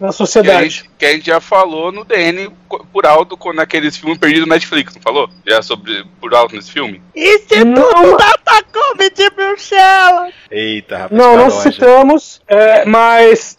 Na 0.00 0.08
Que 0.08 0.12
a, 0.12 0.12
sociedade. 0.12 0.70
gente, 0.70 0.90
que 0.98 1.04
a 1.04 1.12
gente 1.12 1.26
já 1.26 1.40
falou 1.40 1.92
no 1.92 2.04
DN 2.04 2.50
por 2.92 3.06
alto 3.06 3.38
naqueles 3.52 3.96
filmes 3.96 4.18
perdidos 4.18 4.46
no 4.46 4.54
Netflix, 4.54 4.94
não 4.94 5.02
falou? 5.02 5.28
Já 5.46 5.60
sobre 5.60 6.04
por 6.20 6.34
alto 6.34 6.56
nesse 6.56 6.72
filme? 6.72 7.02
Não, 7.66 8.16
Datacom 8.16 8.96
de 9.14 9.30
Bruxelas! 9.30 10.34
Eita, 10.50 10.96
rapaz. 10.98 11.20
não, 11.20 11.36
não 11.36 11.48
paródia. 11.50 11.72
citamos, 11.72 12.40
é, 12.48 12.84
mas, 12.86 13.58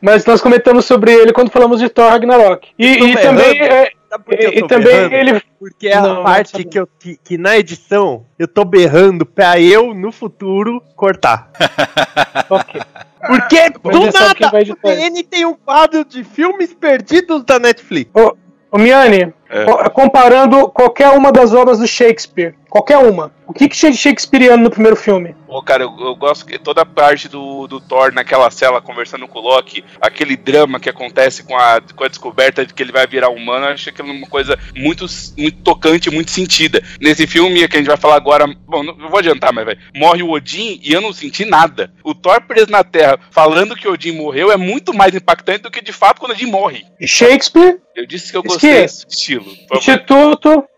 mas 0.00 0.26
nós 0.26 0.40
comentamos 0.40 0.84
sobre 0.84 1.12
ele 1.12 1.32
quando 1.32 1.50
falamos 1.50 1.78
de 1.78 1.88
Thor 1.88 2.10
Ragnarok. 2.10 2.68
E, 2.78 2.86
e 2.86 3.16
também, 3.16 3.60
é, 3.60 3.92
Sabe 4.12 4.24
por 4.24 4.36
que 4.36 4.44
eu 4.44 4.52
e, 4.52 4.56
e 4.58 4.60
tô 4.60 4.66
também 4.66 5.08
berrando? 5.08 5.14
ele. 5.14 5.42
Porque 5.58 5.88
é 5.88 5.96
a 5.96 6.02
Não, 6.02 6.14
não 6.16 6.22
parte 6.22 6.64
que, 6.64 6.78
eu, 6.78 6.86
que, 6.86 7.16
que 7.16 7.38
na 7.38 7.56
edição 7.56 8.26
eu 8.38 8.46
tô 8.46 8.62
berrando 8.62 9.24
pra 9.24 9.58
eu, 9.58 9.94
no 9.94 10.12
futuro, 10.12 10.82
cortar. 10.94 11.50
Ok. 12.50 12.80
Porque 13.26 13.70
do 13.70 14.12
nada 14.12 14.50
o. 14.50 14.86
DN 14.86 15.22
tem 15.22 15.46
um 15.46 15.54
quadro 15.54 16.04
de 16.04 16.24
filmes 16.24 16.74
perdidos 16.74 17.44
da 17.44 17.58
Netflix. 17.58 18.10
Ô, 18.12 18.76
Miane, 18.76 19.32
É. 19.52 19.64
co- 19.64 19.90
comparando 19.90 20.68
qualquer 20.70 21.10
uma 21.10 21.30
das 21.30 21.52
obras 21.52 21.78
do 21.78 21.86
Shakespeare, 21.86 22.54
qualquer 22.70 22.96
uma, 22.98 23.30
o 23.46 23.52
que, 23.52 23.68
que 23.68 23.76
tinha 23.76 23.92
de 23.92 23.98
Shakespeareano 23.98 24.62
no 24.64 24.70
primeiro 24.70 24.96
filme? 24.96 25.34
Pô, 25.46 25.62
cara, 25.62 25.82
eu, 25.82 25.94
eu 26.00 26.16
gosto 26.16 26.46
que 26.46 26.58
toda 26.58 26.80
a 26.80 26.86
parte 26.86 27.28
do, 27.28 27.66
do 27.66 27.78
Thor 27.78 28.12
naquela 28.14 28.50
cela 28.50 28.80
conversando 28.80 29.28
com 29.28 29.38
o 29.38 29.42
Loki, 29.42 29.84
aquele 30.00 30.34
drama 30.38 30.80
que 30.80 30.88
acontece 30.88 31.42
com 31.42 31.54
a, 31.54 31.78
com 31.94 32.02
a 32.04 32.08
descoberta 32.08 32.64
de 32.64 32.72
que 32.72 32.82
ele 32.82 32.90
vai 32.92 33.06
virar 33.06 33.28
humano, 33.28 33.66
eu 33.66 33.72
achei 33.72 33.92
aquilo 33.92 34.10
uma 34.10 34.26
coisa 34.26 34.58
muito, 34.74 35.04
muito 35.36 35.58
tocante, 35.58 36.10
muito 36.10 36.30
sentida. 36.30 36.82
Nesse 36.98 37.26
filme 37.26 37.68
que 37.68 37.76
a 37.76 37.78
gente 37.78 37.88
vai 37.88 37.98
falar 37.98 38.16
agora, 38.16 38.46
bom, 38.66 38.82
não, 38.82 38.94
não 38.96 39.10
vou 39.10 39.18
adiantar, 39.18 39.52
mas 39.52 39.66
vai. 39.66 39.76
Morre 39.94 40.22
o 40.22 40.30
Odin 40.30 40.80
e 40.82 40.92
eu 40.94 41.02
não 41.02 41.12
senti 41.12 41.44
nada. 41.44 41.92
O 42.02 42.14
Thor 42.14 42.40
preso 42.40 42.70
na 42.70 42.82
Terra 42.82 43.18
falando 43.30 43.76
que 43.76 43.86
o 43.86 43.92
Odin 43.92 44.12
morreu 44.12 44.50
é 44.50 44.56
muito 44.56 44.94
mais 44.94 45.14
impactante 45.14 45.64
do 45.64 45.70
que 45.70 45.82
de 45.82 45.92
fato 45.92 46.18
quando 46.20 46.30
o 46.30 46.34
Odin 46.34 46.46
morre. 46.46 46.84
Shakespeare, 47.04 47.78
Eu 47.94 48.06
disse 48.06 48.30
que 48.30 48.36
eu 48.38 48.42
gostei 48.42 48.72
desse 48.72 49.04
estilo. 49.06 49.41
Por 49.42 49.56
favor. 49.56 49.76
Instituto. 49.76 50.68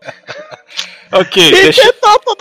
Ok, 1.11 1.51
deixa, 1.51 1.81
Instituto 1.81 2.35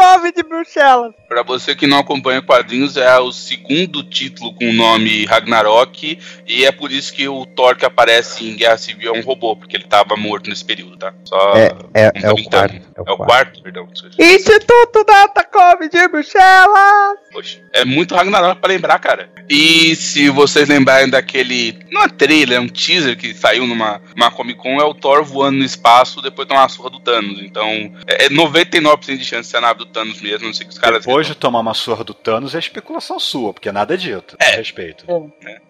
Datacom 0.00 0.32
de 0.34 0.42
Bruxelas. 0.42 1.12
Pra 1.28 1.42
você 1.42 1.76
que 1.76 1.86
não 1.86 1.98
acompanha 1.98 2.42
quadrinhos, 2.42 2.96
é 2.96 3.18
o 3.18 3.30
segundo 3.32 4.02
título 4.02 4.54
com 4.54 4.68
o 4.68 4.72
nome 4.72 5.24
Ragnarok, 5.26 6.18
e 6.46 6.64
é 6.64 6.72
por 6.72 6.90
isso 6.90 7.12
que 7.12 7.28
o 7.28 7.44
Thor 7.46 7.76
que 7.76 7.84
aparece 7.84 8.44
em 8.48 8.56
Guerra 8.56 8.78
Civil 8.78 9.14
é 9.14 9.18
um 9.18 9.22
robô, 9.22 9.54
porque 9.54 9.76
ele 9.76 9.84
tava 9.84 10.16
morto 10.16 10.48
nesse 10.48 10.64
período, 10.64 10.96
tá? 10.96 11.12
Só 11.24 11.52
É, 11.54 11.72
é, 11.94 12.12
um 12.16 12.20
é 12.28 12.32
o 12.32 12.36
comentando. 12.36 12.50
quarto. 12.50 12.90
É 13.06 13.12
o 13.12 13.16
quarto, 13.16 13.62
perdão. 13.62 13.88
Instituto 14.18 15.04
Datacom 15.04 15.88
de 15.88 16.08
Bruxelas. 16.08 17.18
Poxa, 17.32 17.60
é 17.72 17.84
muito 17.84 18.14
Ragnarok 18.14 18.60
pra 18.60 18.68
lembrar, 18.70 18.98
cara. 18.98 19.30
E 19.48 19.94
se 19.96 20.28
vocês 20.30 20.68
lembrarem 20.68 21.08
daquele. 21.08 21.78
Não 21.90 22.02
é 22.04 22.08
trailer, 22.08 22.58
é 22.58 22.60
um 22.60 22.68
teaser 22.68 23.16
que 23.16 23.34
saiu 23.34 23.66
numa, 23.66 24.00
numa 24.16 24.30
Comic 24.30 24.58
Con, 24.60 24.80
é 24.80 24.84
o 24.84 24.94
Thor 24.94 25.24
voando 25.24 25.58
no 25.58 25.64
espaço 25.64 26.20
depois 26.22 26.46
de 26.46 26.54
uma 26.54 26.68
surra 26.68 26.90
do 26.90 27.00
Thanos. 27.00 27.40
Então, 27.42 27.92
é 28.06 28.20
é 28.20 28.28
99% 28.28 29.16
de 29.16 29.24
chance 29.24 29.42
de 29.42 29.46
ser 29.46 29.56
a 29.56 29.60
nave 29.62 29.78
do 29.78 29.86
Thanos 29.90 30.20
mesmo, 30.20 30.46
não 30.46 30.54
sei 30.54 30.66
que 30.66 30.72
os 30.72 30.78
caras. 30.78 31.04
depois 31.04 31.26
de 31.26 31.34
tomar 31.34 31.60
uma 31.60 31.74
surra 31.74 32.04
do 32.04 32.14
Thanos, 32.14 32.54
é 32.54 32.58
especulação 32.58 33.18
sua, 33.18 33.52
porque 33.52 33.70
nada 33.72 33.94
é 33.94 33.96
dito. 33.96 34.36
É. 34.40 34.54
A 34.54 34.56
respeito. 34.56 35.04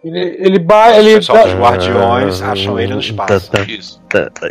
Ele, 0.05 0.37
ele, 0.39 0.59
ba- 0.59 0.89
O 0.91 0.95
ele 0.95 1.15
pessoal 1.17 1.39
dá- 1.39 1.45
dos 1.45 1.55
guardiões 1.55 2.43
acham 2.43 2.79
ele 2.79 2.93
no 2.95 3.01
espaço. 3.01 3.51
Isso. 3.69 4.01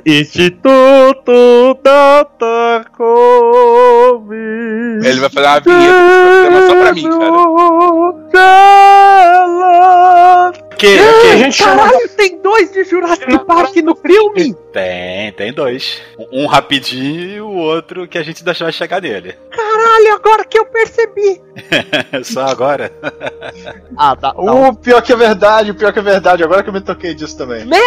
Instituto 0.05 1.79
Datacom. 1.83 2.99
Ele 5.03 5.19
vai 5.19 5.29
fazer 5.29 5.47
uma 5.47 5.59
vinheta 5.59 6.67
só 6.67 6.75
pra 6.75 6.93
mim, 6.93 7.09
cara. 7.09 7.29
Bruxelas. 10.79 10.79
Que, 10.79 10.97
a 10.97 11.31
ok. 11.31 11.37
gente 11.37 11.55
chama. 11.55 11.83
Caralho, 11.83 12.09
tem 12.09 12.41
dois 12.41 12.71
de 12.71 12.83
Jurassic 12.83 13.45
Park 13.45 13.75
no 13.77 13.95
filme? 13.95 14.53
Tem, 14.71 15.31
tem 15.33 15.53
dois. 15.53 16.01
Um 16.31 16.45
rapidinho 16.45 17.29
e 17.29 17.41
o 17.41 17.49
outro 17.49 18.07
que 18.07 18.17
a 18.17 18.23
gente 18.23 18.39
ainda 18.39 18.53
vai 18.53 18.71
chegar 18.71 19.01
nele. 19.01 19.35
Caralho, 19.51 19.68
agora 20.13 20.45
que 20.45 20.57
eu 20.59 20.65
percebi. 20.65 21.41
Só 22.23 22.41
agora. 22.47 22.91
Ah, 23.97 24.15
tá. 24.15 24.33
O 24.35 24.73
pior 24.75 25.01
que 25.01 25.13
é 25.13 25.15
verdade, 25.15 25.71
o 25.71 25.75
pior 25.75 25.91
que 25.93 25.99
é 25.99 26.03
verdade, 26.03 26.43
agora 26.43 26.63
que 26.63 26.69
eu 26.69 26.73
me 26.73 26.81
toquei 26.81 27.13
disso 27.13 27.37
também. 27.37 27.65
Né? 27.65 27.77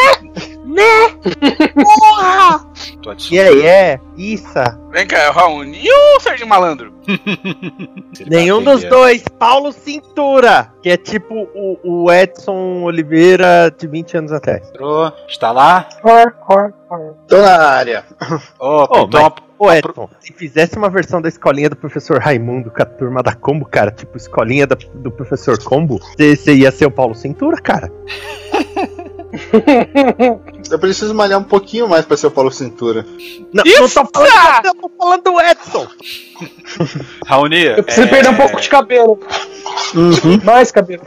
Porra! 1.74 2.64
Tô 3.02 3.10
E 3.10 3.12
adicionando. 3.12 3.52
aí, 3.60 3.66
é? 3.66 4.00
Isso. 4.16 4.48
Vem 4.90 5.06
cá, 5.06 5.30
Raoni 5.30 5.80
e 5.84 5.92
o 5.92 6.20
Sérgio 6.20 6.46
Malandro? 6.46 6.92
Nenhum 8.26 8.62
dos 8.62 8.84
dois. 8.84 9.22
Paulo 9.38 9.72
Cintura. 9.72 10.72
Que 10.82 10.90
é 10.90 10.96
tipo 10.96 11.34
o, 11.54 11.78
o 12.04 12.12
Edson 12.12 12.82
Oliveira 12.84 13.74
de 13.76 13.86
20 13.86 14.16
anos 14.18 14.32
atrás. 14.32 14.68
Entrou, 14.68 15.12
Está 15.28 15.50
lá? 15.52 15.88
Cor, 16.00 16.32
cor, 16.32 16.72
cor. 16.88 17.14
Tô 17.28 17.36
na 17.38 17.56
área. 17.68 18.04
Opa, 18.58 19.00
Ô, 19.00 19.04
então, 19.04 19.34
Ô, 19.64 19.70
Edson, 19.72 20.08
se 20.18 20.32
fizesse 20.32 20.76
uma 20.76 20.90
versão 20.90 21.22
da 21.22 21.28
escolinha 21.28 21.70
do 21.70 21.76
professor 21.76 22.18
Raimundo 22.18 22.68
com 22.68 22.82
a 22.82 22.84
turma 22.84 23.22
da 23.22 23.32
Combo, 23.32 23.64
cara, 23.64 23.92
tipo 23.92 24.16
escolinha 24.16 24.66
da- 24.66 24.76
do 24.92 25.08
professor 25.08 25.56
Combo, 25.62 26.00
você 26.18 26.52
ia 26.52 26.72
ser 26.72 26.86
o 26.86 26.90
Paulo 26.90 27.14
Cintura, 27.14 27.56
cara. 27.58 27.88
Eu 30.68 30.78
preciso 30.78 31.14
malhar 31.14 31.38
um 31.38 31.44
pouquinho 31.44 31.88
mais 31.88 32.04
pra 32.04 32.16
ser 32.16 32.26
o 32.26 32.30
Paulo 32.30 32.50
Cintura. 32.50 33.06
Não, 33.52 33.62
não 33.64 33.88
tô 33.88 34.04
falando, 34.12 34.66
eu 34.66 34.74
tô 34.74 34.90
falando 34.98 35.22
do 35.22 35.40
Edson. 35.40 35.86
Raoni, 37.24 37.64
Eu 37.66 37.84
preciso 37.84 38.08
é, 38.08 38.10
perder 38.10 38.28
um 38.30 38.36
pouco 38.36 38.60
de 38.60 38.68
cabelo. 38.68 39.20
Mais 40.44 40.70
cabelo. 40.72 41.04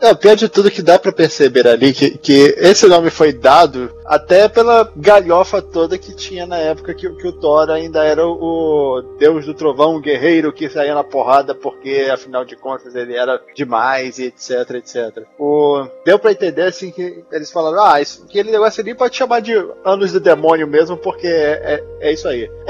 É, 0.00 0.10
o 0.10 0.16
pior 0.16 0.34
de 0.34 0.48
tudo 0.48 0.68
é 0.68 0.70
que 0.70 0.82
dá 0.82 0.98
pra 0.98 1.12
perceber 1.12 1.68
ali 1.68 1.92
que, 1.92 2.16
que 2.18 2.54
esse 2.58 2.86
nome 2.86 3.10
foi 3.10 3.32
dado 3.32 3.92
Até 4.10 4.48
pela 4.48 4.92
galhofa 4.96 5.62
toda 5.62 5.96
que 5.96 6.12
tinha 6.12 6.44
na 6.44 6.58
época 6.58 6.92
que, 6.92 7.08
que 7.08 7.28
o 7.28 7.32
Thor 7.32 7.70
ainda 7.70 8.02
era 8.02 8.26
o 8.26 9.00
deus 9.16 9.46
do 9.46 9.54
trovão, 9.54 9.94
o 9.94 10.00
guerreiro 10.00 10.52
que 10.52 10.68
saía 10.68 10.96
na 10.96 11.04
porrada 11.04 11.54
porque, 11.54 12.08
afinal 12.12 12.44
de 12.44 12.56
contas, 12.56 12.96
ele 12.96 13.16
era 13.16 13.40
demais 13.54 14.18
e 14.18 14.24
etc, 14.24 14.70
etc. 14.74 15.24
O, 15.38 15.86
deu 16.04 16.18
pra 16.18 16.32
entender, 16.32 16.62
assim, 16.62 16.90
que 16.90 17.22
eles 17.30 17.52
falaram, 17.52 17.84
ah, 17.84 18.00
isso, 18.00 18.24
aquele 18.28 18.50
negócio 18.50 18.82
ali 18.82 18.96
pode 18.96 19.16
chamar 19.16 19.42
de 19.42 19.52
anos 19.84 20.10
do 20.10 20.18
demônio 20.18 20.66
mesmo, 20.66 20.96
porque 20.96 21.28
é, 21.28 21.84
é, 22.00 22.08
é 22.08 22.12
isso 22.12 22.26
aí. 22.26 22.50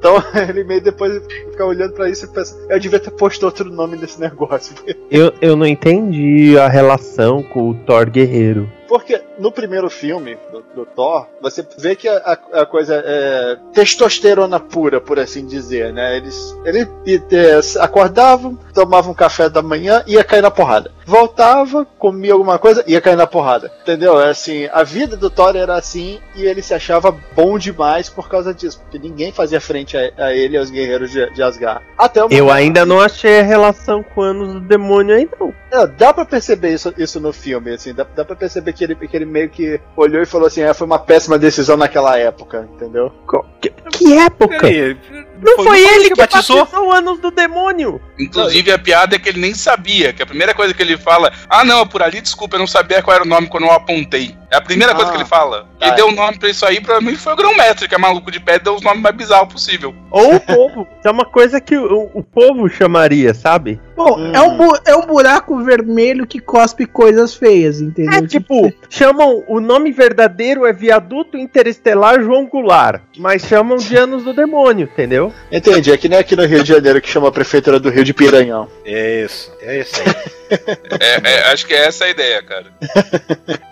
Então, 0.00 0.16
ele 0.48 0.64
meio 0.64 0.82
depois 0.82 1.22
fica 1.50 1.64
olhando 1.64 1.92
pra 1.92 2.08
isso 2.08 2.24
e 2.24 2.28
pensa, 2.28 2.56
eu 2.70 2.80
devia 2.80 2.98
ter 2.98 3.10
posto 3.10 3.44
outro 3.44 3.70
nome 3.70 3.96
nesse 3.96 4.18
negócio. 4.18 4.74
Eu, 5.10 5.32
eu 5.42 5.54
não 5.54 5.66
entendi 5.66 6.58
a 6.58 6.66
relação 6.66 7.42
com 7.42 7.68
o 7.68 7.74
Thor 7.74 8.08
guerreiro. 8.08 8.79
Porque 8.90 9.22
no 9.38 9.52
primeiro 9.52 9.88
filme 9.88 10.36
do, 10.50 10.64
do 10.74 10.84
Thor, 10.84 11.28
você 11.40 11.64
vê 11.78 11.94
que 11.94 12.08
a, 12.08 12.36
a, 12.52 12.66
coisa 12.66 13.00
é 13.06 13.56
testosterona 13.72 14.58
pura, 14.58 15.00
por 15.00 15.16
assim 15.16 15.46
dizer, 15.46 15.92
né? 15.92 16.16
Eles, 16.16 16.56
eles 16.64 17.76
acordavam, 17.76 18.58
tomavam 18.74 19.12
um 19.12 19.14
café 19.14 19.48
da 19.48 19.62
manhã, 19.62 20.02
ia 20.08 20.24
cair 20.24 20.42
na 20.42 20.50
porrada. 20.50 20.90
Voltava, 21.10 21.84
comia 21.98 22.32
alguma 22.32 22.56
coisa, 22.56 22.84
ia 22.86 23.00
cair 23.00 23.16
na 23.16 23.26
porrada. 23.26 23.72
Entendeu? 23.82 24.20
É 24.20 24.30
assim, 24.30 24.68
a 24.72 24.84
vida 24.84 25.16
do 25.16 25.28
Thor 25.28 25.56
era 25.56 25.74
assim 25.74 26.20
e 26.36 26.44
ele 26.44 26.62
se 26.62 26.72
achava 26.72 27.10
bom 27.34 27.58
demais 27.58 28.08
por 28.08 28.28
causa 28.28 28.54
disso, 28.54 28.80
porque 28.80 28.96
ninguém 28.96 29.32
fazia 29.32 29.60
frente 29.60 29.96
a, 29.96 30.12
a 30.16 30.32
ele 30.32 30.54
e 30.54 30.58
aos 30.58 30.70
guerreiros 30.70 31.10
de, 31.10 31.28
de 31.32 31.42
Asgard. 31.42 31.84
Até 31.98 32.20
Eu 32.30 32.48
ainda 32.48 32.86
não 32.86 33.00
achei 33.00 33.40
a 33.40 33.42
relação 33.42 34.04
com 34.04 34.22
anos 34.22 34.54
do 34.54 34.60
demônio 34.60 35.16
aí, 35.16 35.28
não. 35.38 35.52
É, 35.72 35.84
dá 35.84 36.14
pra 36.14 36.24
perceber 36.24 36.74
isso, 36.74 36.94
isso 36.96 37.18
no 37.18 37.32
filme, 37.32 37.72
assim, 37.72 37.92
dá, 37.92 38.06
dá 38.14 38.24
pra 38.24 38.36
perceber 38.36 38.72
que 38.72 38.84
ele, 38.84 38.94
que 38.94 39.16
ele 39.16 39.24
meio 39.24 39.50
que 39.50 39.80
olhou 39.96 40.22
e 40.22 40.26
falou 40.26 40.46
assim, 40.46 40.62
é, 40.62 40.72
foi 40.72 40.86
uma 40.86 40.98
péssima 41.00 41.36
decisão 41.36 41.76
naquela 41.76 42.16
época, 42.16 42.68
entendeu? 42.72 43.12
Que, 43.60 43.70
que 43.90 44.16
época? 44.16 44.58
Peraí, 44.60 44.96
Não 45.42 45.56
foi, 45.56 45.64
foi 45.66 45.80
ele 45.80 46.04
que 46.04 46.10
que 46.10 46.16
batizou? 46.16 46.58
batizou 46.64 46.92
anos 46.92 47.18
do 47.18 47.30
demônio. 47.30 48.00
Inclusive, 48.18 48.70
a 48.72 48.78
piada 48.78 49.16
é 49.16 49.18
que 49.18 49.28
ele 49.28 49.40
nem 49.40 49.54
sabia, 49.54 50.12
que 50.12 50.22
a 50.22 50.26
primeira 50.26 50.52
coisa 50.54 50.74
que 50.74 50.82
ele 50.82 50.96
fala, 50.98 51.32
ah 51.48 51.64
não, 51.64 51.86
por 51.86 52.02
ali, 52.02 52.20
desculpa, 52.20 52.56
eu 52.56 52.60
não 52.60 52.66
sabia 52.66 53.02
qual 53.02 53.14
era 53.14 53.24
o 53.24 53.28
nome 53.28 53.46
quando 53.48 53.64
eu 53.64 53.72
apontei. 53.72 54.34
É 54.52 54.56
a 54.56 54.60
primeira 54.60 54.92
coisa 54.94 55.10
Ah, 55.10 55.12
que 55.12 55.18
ele 55.18 55.28
fala. 55.28 55.68
tá. 55.78 55.86
Ele 55.86 55.96
deu 55.96 56.08
o 56.08 56.12
nome 56.12 56.36
pra 56.38 56.48
isso 56.50 56.66
aí, 56.66 56.80
provavelmente 56.80 57.18
foi 57.18 57.32
o 57.32 57.36
grão-mestre, 57.36 57.88
que 57.88 57.94
é 57.94 57.98
maluco 57.98 58.30
de 58.32 58.40
pé, 58.40 58.58
deu 58.58 58.74
os 58.74 58.82
nomes 58.82 59.00
mais 59.00 59.14
bizarros 59.14 59.52
possível. 59.52 59.94
Ou 60.10 60.34
o 60.34 60.40
povo. 60.40 60.88
Isso 60.98 61.06
é 61.06 61.10
uma 61.10 61.24
coisa 61.24 61.60
que 61.60 61.76
o, 61.76 62.10
o 62.12 62.22
povo 62.22 62.68
chamaria, 62.68 63.32
sabe? 63.32 63.80
Bom, 63.96 64.18
Hum. 64.18 64.32
é, 64.34 64.40
um 64.42 64.68
é 64.86 64.96
um 64.96 65.06
buraco 65.06 65.62
vermelho 65.62 66.26
que 66.26 66.40
cospe 66.40 66.84
coisas 66.84 67.34
feias, 67.34 67.80
entendeu? 67.80 68.18
É 68.18 68.26
tipo, 68.26 68.72
chamam. 68.88 69.44
O 69.46 69.60
nome 69.60 69.92
verdadeiro 69.92 70.66
é 70.66 70.72
Viaduto 70.72 71.36
Interestelar 71.38 72.20
João 72.22 72.46
Goulart. 72.46 73.02
Mas 73.18 73.42
chamam 73.46 73.76
de 73.76 73.96
anos 73.96 74.24
do 74.24 74.32
demônio, 74.32 74.88
entendeu? 74.92 75.29
Entendi, 75.50 75.92
é 75.92 75.96
que 75.96 76.08
nem 76.08 76.18
aqui 76.18 76.34
no 76.36 76.44
Rio 76.44 76.62
de 76.62 76.68
Janeiro 76.68 77.00
que 77.00 77.08
chama 77.08 77.28
a 77.28 77.32
prefeitura 77.32 77.78
do 77.80 77.90
Rio 77.90 78.04
de 78.04 78.12
Piranhão. 78.14 78.68
É 78.84 79.24
isso, 79.24 79.52
é 79.62 79.80
isso 79.80 80.00
aí. 80.00 80.58
É, 81.00 81.20
é, 81.30 81.52
acho 81.52 81.66
que 81.66 81.74
é 81.74 81.86
essa 81.86 82.04
a 82.04 82.08
ideia, 82.08 82.42
cara. 82.42 82.66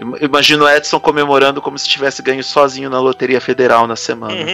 Im- 0.01 0.17
Imagina 0.25 0.65
o 0.65 0.69
Edson 0.69 1.01
comemorando 1.01 1.61
como 1.63 1.79
se 1.79 1.89
tivesse 1.89 2.23
ganho 2.23 2.43
sozinho 2.45 2.89
na 2.91 3.01
Loteria 3.01 3.41
Federal 3.41 3.87
na 3.87 3.97
semana. 3.97 4.35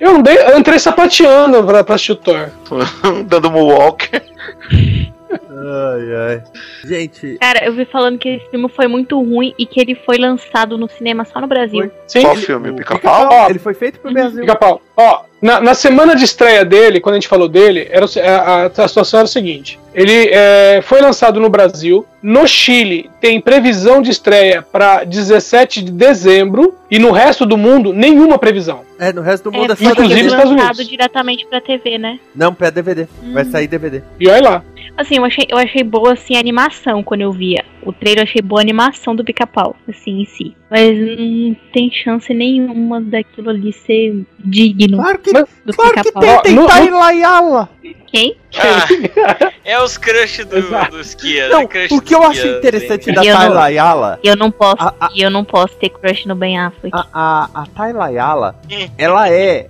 Eu, 0.00 0.16
andei, 0.16 0.34
eu 0.34 0.58
entrei 0.58 0.78
sapateando 0.78 1.62
pra, 1.62 1.84
pra 1.84 1.96
Thor. 1.98 2.48
Dando 3.26 3.50
moonwalk. 3.50 4.08
Ai, 5.62 6.14
ai. 6.30 6.42
Gente, 6.84 7.36
Cara, 7.40 7.64
eu 7.64 7.72
vi 7.72 7.84
falando 7.84 8.18
que 8.18 8.28
esse 8.28 8.50
filme 8.50 8.68
foi 8.68 8.86
muito 8.86 9.20
ruim 9.22 9.54
e 9.58 9.66
que 9.66 9.80
ele 9.80 9.94
foi 9.94 10.16
lançado 10.16 10.78
no 10.78 10.88
cinema 10.88 11.24
só 11.24 11.40
no 11.40 11.46
Brasil. 11.46 11.90
Sim, 12.06 12.22
Qual 12.22 12.36
filme? 12.36 12.70
O 12.70 12.74
Pica-Pau? 12.76 13.22
Pica-Pau. 13.28 13.50
ele 13.50 13.58
foi 13.58 13.74
feito 13.74 14.00
pro 14.00 14.12
Brasil. 14.12 14.40
Pica-Pau. 14.40 14.80
Ó, 14.96 15.22
na, 15.42 15.60
na 15.60 15.74
semana 15.74 16.14
de 16.14 16.24
estreia 16.24 16.64
dele, 16.64 17.00
quando 17.00 17.14
a 17.14 17.18
gente 17.18 17.28
falou 17.28 17.48
dele, 17.48 17.88
era, 17.90 18.06
se- 18.06 18.20
a, 18.20 18.66
a- 18.66 18.68
situação 18.88 19.20
era 19.20 19.24
o 19.24 19.28
seguinte: 19.28 19.78
ele 19.94 20.28
é, 20.30 20.80
foi 20.82 21.00
lançado 21.00 21.40
no 21.40 21.48
Brasil, 21.48 22.04
no 22.22 22.46
Chile 22.46 23.10
tem 23.20 23.40
previsão 23.40 24.02
de 24.02 24.10
estreia 24.10 24.60
para 24.62 25.04
17 25.04 25.82
de 25.82 25.92
dezembro 25.92 26.74
e 26.90 26.98
no 26.98 27.10
resto 27.10 27.46
do 27.46 27.56
mundo 27.56 27.92
nenhuma 27.92 28.38
previsão. 28.38 28.82
É, 28.98 29.12
no 29.14 29.22
resto 29.22 29.50
do 29.50 29.56
mundo 29.56 29.70
é, 29.70 29.72
É, 29.72 29.76
só 29.76 29.90
inclusive 29.92 30.20
Estados 30.26 30.50
lançado 30.50 30.66
Unidos. 30.74 30.88
diretamente 30.88 31.46
pra 31.46 31.60
TV, 31.60 31.96
né? 31.96 32.18
Não, 32.34 32.52
pé 32.52 32.70
DVD. 32.70 33.06
Vai 33.32 33.44
Hum. 33.44 33.50
sair 33.50 33.66
DVD. 33.66 34.02
E 34.18 34.28
olha 34.28 34.42
lá. 34.42 34.64
Assim, 34.98 35.16
eu 35.16 35.24
achei, 35.24 35.46
eu 35.50 35.58
achei 35.58 35.82
boa 35.82 36.12
assim, 36.12 36.36
a 36.36 36.40
animação 36.40 37.02
quando 37.02 37.20
eu 37.22 37.32
via. 37.32 37.64
O 37.82 37.92
trailer 37.92 38.20
eu 38.20 38.22
achei 38.24 38.42
boa 38.42 38.60
a 38.60 38.62
animação 38.62 39.14
do 39.16 39.24
pica-pau, 39.24 39.74
assim, 39.88 40.20
em 40.20 40.24
si. 40.26 40.54
Mas 40.70 40.96
não 40.98 41.56
tem 41.72 41.90
chance 41.90 42.32
nenhuma 42.32 43.00
daquilo 43.00 43.50
ali 43.50 43.72
ser 43.72 44.24
digno 44.38 44.98
Claro 44.98 45.18
que, 45.18 45.32
do 45.32 45.72
claro 45.74 45.92
que 45.94 46.02
pica-pau. 46.04 46.22
tem, 46.22 46.42
tem 46.42 46.54
no- 46.54 46.66
Tailayala. 46.66 47.68
Quem? 48.12 48.36
Ah, 48.58 49.52
é 49.64 49.80
os 49.80 49.96
crush 49.96 50.44
do, 50.44 50.60
dos 50.90 51.14
Kia. 51.14 51.48
Não, 51.48 51.60
né? 51.60 51.66
Crush 51.68 51.92
o 51.92 52.00
que 52.00 52.12
eu 52.14 52.22
acho 52.24 52.44
interessante 52.46 53.12
da 53.12 53.24
eu 53.24 53.32
não- 53.34 53.40
Tailayala 53.40 54.18
E 54.22 54.26
eu 54.26 54.34
não 54.36 54.50
posso, 54.50 54.82
A- 54.82 54.94
a- 55.00 55.10
eu 55.16 55.30
não 55.30 55.44
posso 55.44 55.74
ter 55.76 55.88
crush 55.90 56.26
no 56.26 56.34
Ben 56.34 56.58
Affleck. 56.58 56.90
A, 56.96 57.06
a, 57.12 57.62
a 57.62 57.66
Tailayala, 57.66 58.56
Hum. 58.70 58.88
ela 58.98 59.30
é. 59.30 59.68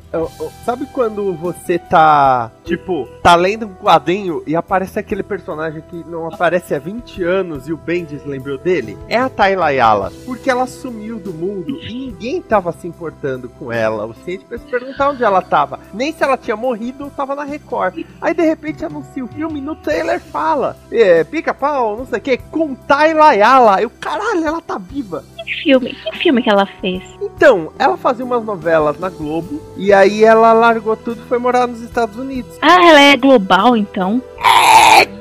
Sabe 0.65 0.87
quando 0.87 1.35
você 1.35 1.79
tá. 1.79 2.51
Tipo, 2.65 3.07
tá 3.23 3.35
lendo 3.35 3.67
um 3.67 3.75
quadrinho 3.75 4.43
e 4.47 4.55
aparece 4.57 4.99
aquele 4.99 5.23
personagem 5.23 5.83
que 5.91 6.05
não 6.09 6.27
aparece 6.29 6.75
há 6.75 6.79
20 6.79 7.23
anos 7.23 7.69
e 7.69 7.73
o 7.73 7.77
Bendis 7.77 8.25
lembrou 8.25 8.57
dele? 8.57 8.97
É 9.09 9.17
a 9.19 9.29
Tailayala. 9.29 10.13
Porque 10.25 10.49
ela 10.49 10.67
sumiu 10.67 11.19
do 11.19 11.33
mundo 11.35 11.79
e 11.83 11.93
ninguém 11.93 12.41
tava 12.41 12.73
se 12.73 12.87
importando 12.87 13.49
com 13.49 13.71
ela. 13.73 14.07
O 14.07 14.15
ciente 14.15 14.45
pra 14.45 14.57
se 14.57 14.65
perguntar 14.65 15.11
onde 15.11 15.23
ela 15.25 15.43
tava. 15.43 15.81
Nem 15.93 16.13
se 16.13 16.23
ela 16.23 16.37
tinha 16.37 16.57
morrido 16.57 17.05
ou 17.05 17.11
tava 17.11 17.35
na 17.35 17.45
Record. 17.45 18.05
Aí 18.21 18.30
de 18.35 18.43
repente 18.43 18.85
anuncia 18.85 19.25
o 19.25 19.29
filme 19.29 19.61
no 19.61 19.75
trailer 19.77 20.21
fala: 20.21 20.77
é, 20.91 21.25
pica-pau, 21.25 21.97
não 21.97 22.06
sei 22.06 22.19
o 22.19 22.23
que, 22.23 22.37
com 22.37 22.75
Tailayala. 22.75 23.81
Eu, 23.81 23.91
caralho, 23.91 24.47
ela 24.47 24.61
tá 24.61 24.79
viva. 24.79 25.25
Que 25.44 25.62
filme? 25.62 25.94
Que 25.94 26.19
filme 26.19 26.43
que 26.43 26.50
ela 26.50 26.67
fez? 26.81 27.03
Então, 27.21 27.73
ela 27.79 27.97
fazia 27.97 28.25
umas 28.25 28.44
novelas 28.44 28.99
na 28.99 29.09
Globo 29.09 29.61
e 29.77 29.93
aí 29.93 30.25
ela 30.25 30.53
largou 30.53 30.97
tudo 30.97 31.23
e 31.25 31.29
foi 31.29 31.38
morar 31.38 31.67
nos 31.67 31.81
Estados 31.81 32.17
Unidos. 32.17 32.56
Ah, 32.62 32.87
ela 32.87 33.00
é 33.00 33.17
global, 33.17 33.77
então. 33.77 34.23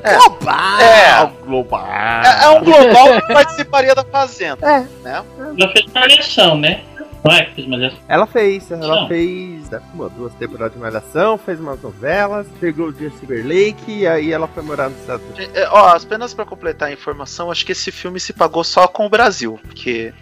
Global! 0.02 0.80
É. 0.80 1.30
global! 1.44 1.86
É, 1.86 2.44
é 2.44 2.48
um 2.50 2.64
global 2.64 3.20
que 3.20 3.32
participaria 3.32 3.94
da 3.94 4.04
Fazenda. 4.04 4.66
É. 4.66 4.80
Né? 5.02 5.24
Ela 5.38 5.72
fez 5.72 5.86
malhação, 5.92 6.56
né? 6.58 6.82
Não 7.24 7.32
é 7.32 7.44
que 7.44 7.54
fez 7.54 7.68
malhação? 7.68 7.98
Ela 8.08 8.26
fez, 8.26 8.70
ela 8.70 9.02
Não. 9.02 9.08
fez 9.08 9.68
né, 9.70 9.80
uma, 9.92 10.08
duas 10.08 10.32
temporadas 10.34 10.72
de 10.72 10.78
malhação, 10.78 11.36
fez 11.36 11.60
umas 11.60 11.80
novelas, 11.82 12.46
pegou 12.58 12.88
o 12.88 12.92
Jesse 12.92 13.18
Timberlake 13.20 13.90
e 13.92 14.06
aí 14.06 14.32
ela 14.32 14.48
foi 14.48 14.62
morar 14.62 14.88
nos 14.88 14.98
Estados 15.00 15.26
Unidos. 15.30 15.54
É, 15.54 15.68
ó, 15.68 15.88
apenas 15.96 16.32
pra 16.32 16.46
completar 16.46 16.88
a 16.88 16.92
informação, 16.92 17.50
acho 17.50 17.64
que 17.66 17.72
esse 17.72 17.92
filme 17.92 18.18
se 18.18 18.32
pagou 18.32 18.64
só 18.64 18.88
com 18.88 19.06
o 19.06 19.10
Brasil, 19.10 19.60
porque 19.62 20.14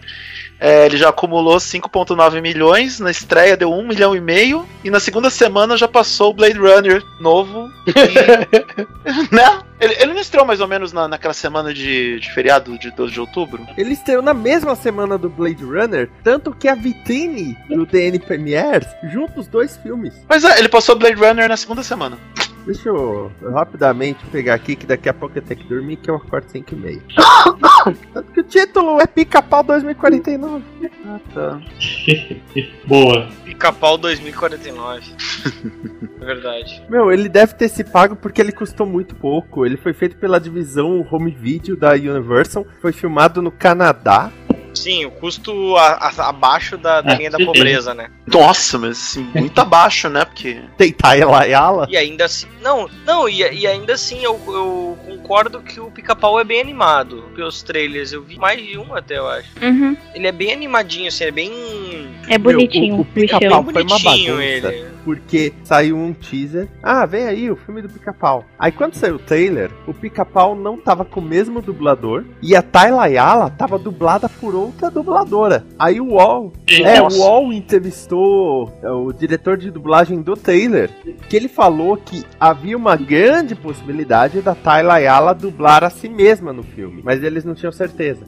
é, 0.61 0.87
ele 0.87 0.97
já 0.97 1.09
acumulou 1.09 1.57
5,9 1.57 2.41
milhões, 2.41 2.99
na 2.99 3.11
estreia 3.11 3.57
deu 3.57 3.73
1 3.73 3.87
milhão 3.87 4.15
e 4.15 4.21
meio, 4.21 4.69
e 4.83 4.91
na 4.91 5.01
segunda 5.01 5.31
semana 5.31 5.77
já 5.77 5.87
passou 5.87 6.31
o 6.31 6.35
Blade 6.35 6.59
Runner 6.59 7.03
novo. 7.21 7.71
E, 7.87 7.93
né? 9.35 9.61
Ele, 9.81 9.95
ele 10.01 10.13
não 10.13 10.21
estreou 10.21 10.45
mais 10.45 10.61
ou 10.61 10.67
menos 10.67 10.93
na, 10.93 11.07
naquela 11.07 11.35
semana 11.35 11.73
de, 11.73 12.19
de 12.19 12.33
feriado 12.33 12.77
de 12.79 12.91
12 12.91 13.13
de 13.13 13.21
outubro? 13.21 13.65
Ele 13.77 13.93
estreou 13.93 14.21
na 14.21 14.35
mesma 14.35 14.75
semana 14.75 15.17
do 15.17 15.29
Blade 15.29 15.63
Runner, 15.63 16.11
tanto 16.25 16.53
que 16.53 16.67
a 16.67 16.75
vitrine 16.75 17.57
do 17.69 17.87
DN 17.87 18.19
Premiere 18.19 18.87
junta 19.13 19.39
os 19.39 19.47
dois 19.47 19.77
filmes. 19.77 20.15
Mas 20.29 20.43
é, 20.43 20.59
ele 20.59 20.69
passou 20.69 20.97
o 20.97 20.99
Blade 20.99 21.15
Runner 21.15 21.49
na 21.49 21.57
segunda 21.57 21.85
semana. 21.85 22.19
Deixa 22.69 22.91
eu 22.91 23.33
rapidamente 23.51 24.23
pegar 24.27 24.53
aqui, 24.53 24.77
que 24.77 24.85
daqui 24.85 25.09
a 25.09 25.15
pouco 25.15 25.39
eu 25.39 25.41
tenho 25.41 25.59
que 25.59 25.67
dormir, 25.67 25.97
que 25.97 26.11
eu 26.11 26.17
acordo 26.17 26.51
5 26.51 26.75
e 26.75 26.77
meia. 26.77 27.03
Tanto 28.13 28.31
que 28.31 28.41
o 28.41 28.45
título 28.45 29.01
é 29.01 29.07
Pica-Pau 29.07 29.63
2049. 29.63 30.63
Ah, 31.07 31.19
tá. 31.33 31.61
Boa. 32.85 33.27
Pica-pau 33.43 33.97
2049. 33.97 35.01
é 36.21 36.25
verdade. 36.27 36.83
Meu, 36.91 37.11
ele 37.11 37.31
deve 37.31 37.55
ter 37.55 37.71
se 37.71 37.83
pago 37.83 38.15
porque 38.15 38.39
ele 38.39 38.53
custou 38.53 38.87
muito 38.87 39.15
pouco. 39.15 39.65
Ele 39.65 39.79
foi 39.79 39.95
feito 39.95 40.19
pela 40.19 40.39
divisão 40.39 41.07
Home 41.11 41.31
Video 41.31 41.75
da 41.75 41.93
Universal, 41.93 42.67
foi 42.83 42.93
filmado 42.93 43.41
no 43.41 43.51
Canadá. 43.51 44.31
Sim, 44.83 45.05
o 45.07 45.11
custo 45.11 45.77
a- 45.77 46.13
a- 46.17 46.29
abaixo 46.29 46.77
da, 46.77 47.01
da 47.01 47.13
Ah, 47.13 47.15
linha 47.17 47.31
da 47.31 47.39
pobreza, 47.39 47.95
né? 47.95 48.11
Nossa, 48.27 48.79
mas 48.79 48.91
assim, 48.99 49.23
muito 49.35 49.59
abaixo, 49.61 50.09
né? 50.09 50.25
Porque. 50.25 50.61
Tem 50.77 50.93
Tailayala. 50.93 51.87
E 51.91 51.97
ainda 51.97 52.25
assim. 52.27 52.47
Não, 52.61 52.89
não, 53.07 53.29
e, 53.29 53.39
e 53.41 53.67
ainda 53.67 53.95
assim 53.95 54.23
eu, 54.23 54.41
eu 54.47 54.99
concordo 55.07 55.61
que 55.61 55.81
o 55.81 55.91
pica-pau 55.91 56.39
é 56.39 56.45
bem 56.45 56.61
animado. 56.61 57.25
Pelos 57.35 57.63
trailers, 57.63 58.13
eu 58.13 58.23
vi 58.23 58.37
mais 58.39 58.61
de 58.65 58.79
um 58.79 58.95
até, 58.95 59.19
eu 59.19 59.27
acho. 59.29 59.49
Uhum. 59.63 59.97
Ele 60.15 60.27
é 60.27 60.33
bem 60.33 60.53
animadinho, 60.53 61.09
assim, 61.09 61.25
é 61.25 61.31
bem. 61.31 61.53
É 62.29 62.39
bonitinho 62.39 62.95
o- 62.97 62.99
o 62.99 63.01
o 63.03 63.05
pica-pau 63.05 63.65
foi 63.65 63.83
uma 63.83 63.99
bonitinho 63.99 64.37
bagunça. 64.37 64.45
ele. 64.73 64.85
Porque 65.09 65.55
saiu 65.65 65.97
um 65.97 66.13
teaser. 66.13 66.69
Ah, 66.83 67.07
vem 67.07 67.25
aí 67.25 67.51
o 67.51 67.57
filme 67.57 67.81
do 67.81 67.89
Pica-Pau. 67.89 68.45
Aí 68.59 68.71
quando 68.71 68.93
saiu 68.93 69.15
o 69.15 69.19
trailer, 69.19 69.71
o 69.87 69.95
Pica-Pau 69.95 70.55
não 70.55 70.77
tava 70.77 71.03
com 71.03 71.19
o 71.19 71.23
mesmo 71.23 71.63
dublador 71.63 72.27
e 72.43 72.55
a 72.55 72.61
Tayla 72.61 73.05
Ayala 73.05 73.49
tava 73.49 73.79
dublada 73.79 74.29
por 74.29 74.55
outra 74.55 74.91
dubladora. 74.91 75.65
Aí 75.79 75.99
o 75.99 76.09
UOL, 76.09 76.53
é, 76.85 77.01
o 77.01 77.09
UOL 77.09 77.55
entrevistou 77.55 78.71
é, 78.83 78.91
o 78.91 79.11
diretor 79.11 79.57
de 79.57 79.71
dublagem 79.71 80.21
do 80.21 80.37
trailer, 80.37 80.91
que 81.27 81.35
ele 81.35 81.49
falou 81.49 81.97
que 81.97 82.23
havia 82.39 82.77
uma 82.77 82.95
grande 82.95 83.55
possibilidade 83.55 84.43
da 84.43 84.55
Tayla 84.55 84.95
Ayala 84.95 85.35
dublar 85.35 85.85
a 85.85 85.89
si 85.89 86.11
mesma 86.11 86.53
no 86.53 86.63
filme, 86.63 87.01
mas 87.03 87.23
eles 87.23 87.47
não 87.47 87.55
tinham 87.55 87.73
certeza. 87.73 88.27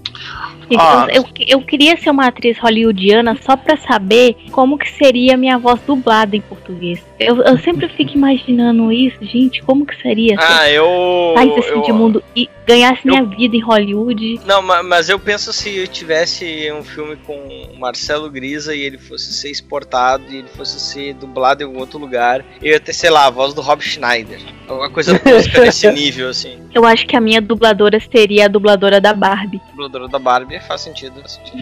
Gente, 0.62 0.80
Ah. 0.80 1.06
eu, 1.10 1.24
eu, 1.24 1.58
eu 1.58 1.62
queria 1.62 1.96
ser 1.98 2.08
uma 2.08 2.26
atriz 2.28 2.58
hollywoodiana 2.58 3.36
só 3.42 3.54
pra 3.54 3.76
saber 3.76 4.36
como 4.50 4.78
que 4.78 4.88
seria 4.88 5.34
a 5.34 5.36
minha 5.36 5.58
voz 5.58 5.78
dublada 5.86 6.36
em 6.36 6.40
português. 6.40 6.69
Eu, 7.18 7.42
eu 7.42 7.58
sempre 7.58 7.88
fico 7.88 8.12
imaginando 8.14 8.90
isso, 8.92 9.18
gente, 9.22 9.62
como 9.62 9.84
que 9.86 10.00
seria 10.00 10.36
se 10.40 10.44
Ah, 10.52 10.70
eu. 10.70 10.84
eu 10.84 11.34
saísse 11.36 11.58
assim 11.60 11.78
eu- 11.78 11.82
de 11.82 11.92
mundo 11.92 12.22
e 12.36 12.48
ganhasse 12.66 13.06
minha 13.06 13.22
vida 13.24 13.56
em 13.56 13.60
Hollywood. 13.60 14.40
Não, 14.46 14.62
ma- 14.62 14.82
mas 14.82 15.08
eu 15.08 15.18
penso 15.18 15.52
se 15.52 15.76
eu 15.76 15.86
tivesse 15.88 16.70
um 16.72 16.82
filme 16.84 17.16
com 17.16 17.34
o 17.36 17.78
Marcelo 17.78 18.30
Grisa 18.30 18.74
e 18.74 18.80
ele 18.80 18.98
fosse 18.98 19.32
ser 19.32 19.50
exportado 19.50 20.24
e 20.30 20.36
ele 20.36 20.48
fosse 20.56 20.78
ser 20.78 21.14
dublado 21.14 21.62
em 21.62 21.66
algum 21.66 21.78
outro 21.80 21.98
lugar, 21.98 22.44
eu 22.62 22.72
ia 22.72 22.80
ter, 22.80 22.92
sei 22.92 23.10
lá, 23.10 23.26
a 23.26 23.30
voz 23.30 23.52
do 23.54 23.60
Rob 23.60 23.82
Schneider. 23.82 24.38
Alguma 24.68 24.88
coisa 24.90 25.18
tosca 25.18 25.60
desse 25.62 25.90
nível, 25.92 26.28
assim. 26.28 26.58
Eu 26.72 26.84
acho 26.86 27.04
que 27.06 27.16
a 27.16 27.20
minha 27.20 27.40
dubladora 27.40 27.98
seria 28.00 28.44
a 28.44 28.48
dubladora 28.48 29.00
da 29.00 29.12
Barbie. 29.12 29.60
Dubladora 29.70 30.06
da 30.06 30.18
Barbie 30.20 30.60
faz 30.60 30.82
sentido. 30.82 31.20
faz 31.20 31.32
sentido. 31.32 31.58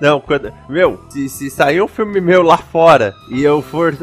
Não, 0.00 0.20
quando. 0.20 0.52
Meu, 0.68 1.00
se, 1.10 1.28
se 1.28 1.50
sair 1.50 1.80
um 1.80 1.86
filme 1.88 2.20
meu 2.20 2.42
lá 2.42 2.56
fora 2.58 3.14
e 3.30 3.42
eu 3.42 3.62
for 3.62 3.94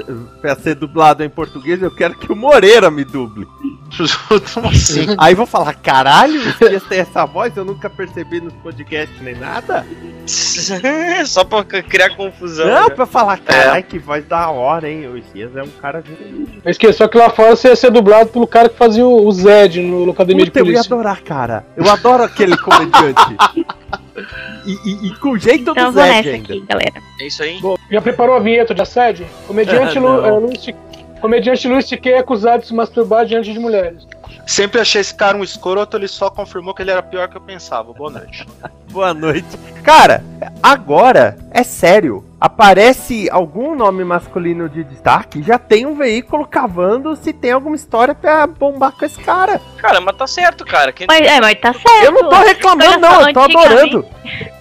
pra 0.46 0.56
ser 0.56 0.75
dublado 0.75 1.24
em 1.24 1.30
português, 1.30 1.82
eu 1.82 1.90
quero 1.90 2.14
que 2.14 2.32
o 2.32 2.36
Moreira 2.36 2.92
me 2.92 3.04
duble. 3.04 3.48
Assim? 4.70 5.16
Aí 5.18 5.34
vou 5.34 5.48
falar, 5.48 5.74
caralho, 5.74 6.40
ia 6.62 6.80
ter 6.80 6.98
essa 6.98 7.25
voz, 7.25 7.56
eu 7.58 7.66
nunca 7.66 7.90
percebi 7.90 8.40
nos 8.40 8.54
podcasts 8.56 9.20
nem 9.22 9.36
nada. 9.36 9.86
Só 11.25 11.44
pra 11.44 11.64
criar 11.64 12.16
confusão. 12.16 12.68
Não, 12.68 12.90
né? 12.90 12.96
pra 12.96 13.08
falar, 13.08 13.40
caralho, 13.40 13.84
que 13.84 13.98
voz 13.98 14.24
da 14.25 14.50
hora, 14.50 14.90
hein? 14.90 15.08
O 15.08 15.18
Isias 15.18 15.56
é 15.56 15.64
um 15.64 15.70
cara 15.82 16.02
de. 16.02 16.12
Eu 16.64 16.72
esqueci, 16.72 16.98
só 16.98 17.08
que 17.08 17.18
lá 17.18 17.30
fora 17.30 17.56
você 17.56 17.70
ia 17.70 17.75
ser 17.75 17.92
dublado 17.92 18.30
pelo 18.30 18.46
cara 18.46 18.70
que 18.70 18.78
fazia 18.78 19.06
o 19.06 19.32
Zed 19.32 19.82
no 19.82 20.12
Academia 20.12 20.46
Puta, 20.46 20.54
de 20.54 20.60
eu 20.60 20.66
ia 20.66 20.74
Polícia. 20.74 20.94
adorar, 20.94 21.22
cara. 21.22 21.66
Eu 21.75 21.90
adoro 21.90 22.24
aquele 22.24 22.58
comediante. 22.58 23.36
E, 24.65 24.72
e- 24.89 25.08
e 25.08 25.15
com 25.18 25.30
o 25.32 25.38
jeito 25.38 25.62
Então 25.72 25.74
do 25.92 25.92
Zed 25.92 26.30
ainda. 26.30 26.54
aqui, 26.54 26.60
galera. 26.68 26.94
É 27.22 27.27
isso 27.27 27.44
aí? 27.44 27.60
Já 27.92 28.01
preparou 28.01 28.36
a 28.36 28.39
vinheta 28.39 28.74
de 28.74 28.82
assédio? 28.82 29.27
Comediante, 29.48 29.98
Ah, 30.00 30.01
Lu, 30.01 30.50
é, 30.51 31.20
Comediante 31.22 31.68
Luiz 31.68 31.88
C.K. 31.88 32.12
é 32.12 32.18
acusado 32.20 32.62
de 32.62 32.68
se 32.68 32.74
masturbar 32.74 33.25
diante 33.25 33.51
de 33.54 33.60
mulheres. 33.60 34.08
Sempre 34.48 34.80
achei 34.82 35.01
esse 35.01 35.13
cara 35.13 35.38
um 35.38 35.44
escroto, 35.44 35.98
ele 35.98 36.08
só 36.08 36.30
confirmou 36.30 36.74
que 36.74 36.82
ele 36.82 36.92
era 36.92 37.01
pior 37.01 37.27
que 37.27 37.38
eu 37.38 37.42
pensava. 37.42 37.94
Boa 37.94 38.10
noite. 38.12 38.46
Boa 38.92 39.13
noite. 39.13 39.46
Cara, 39.84 40.24
agora, 40.63 41.38
é 41.51 41.63
sério. 41.63 42.25
Aparece 42.39 43.30
algum 43.32 43.75
nome 43.75 44.04
masculino 44.04 44.68
de 44.68 44.84
destaque, 44.84 45.42
já 45.42 45.58
tem 45.58 45.86
um 45.86 45.96
veículo 45.96 46.46
cavando 46.46 47.15
se 47.15 47.32
tem 47.32 47.51
alguma 47.51 47.75
história 47.75 48.13
pra 48.13 48.46
bombar 48.46 48.92
com 48.92 49.06
esse 49.06 49.20
cara. 49.22 49.62
Cara, 49.77 50.01
mas 50.01 50.18
tá 50.18 50.27
certo, 50.27 50.65
cara. 50.65 50.92
Quem... 50.92 51.08
Mas, 51.08 51.22
é, 51.22 51.39
mas 51.39 51.60
tá 51.60 51.74
certo. 51.74 52.04
Eu 52.04 52.12
não 52.12 52.30
tô 52.30 52.36
reclamando, 52.36 53.00
não, 53.00 53.22
eu 53.22 53.34
tô 53.34 53.39
adorando. 53.39 54.06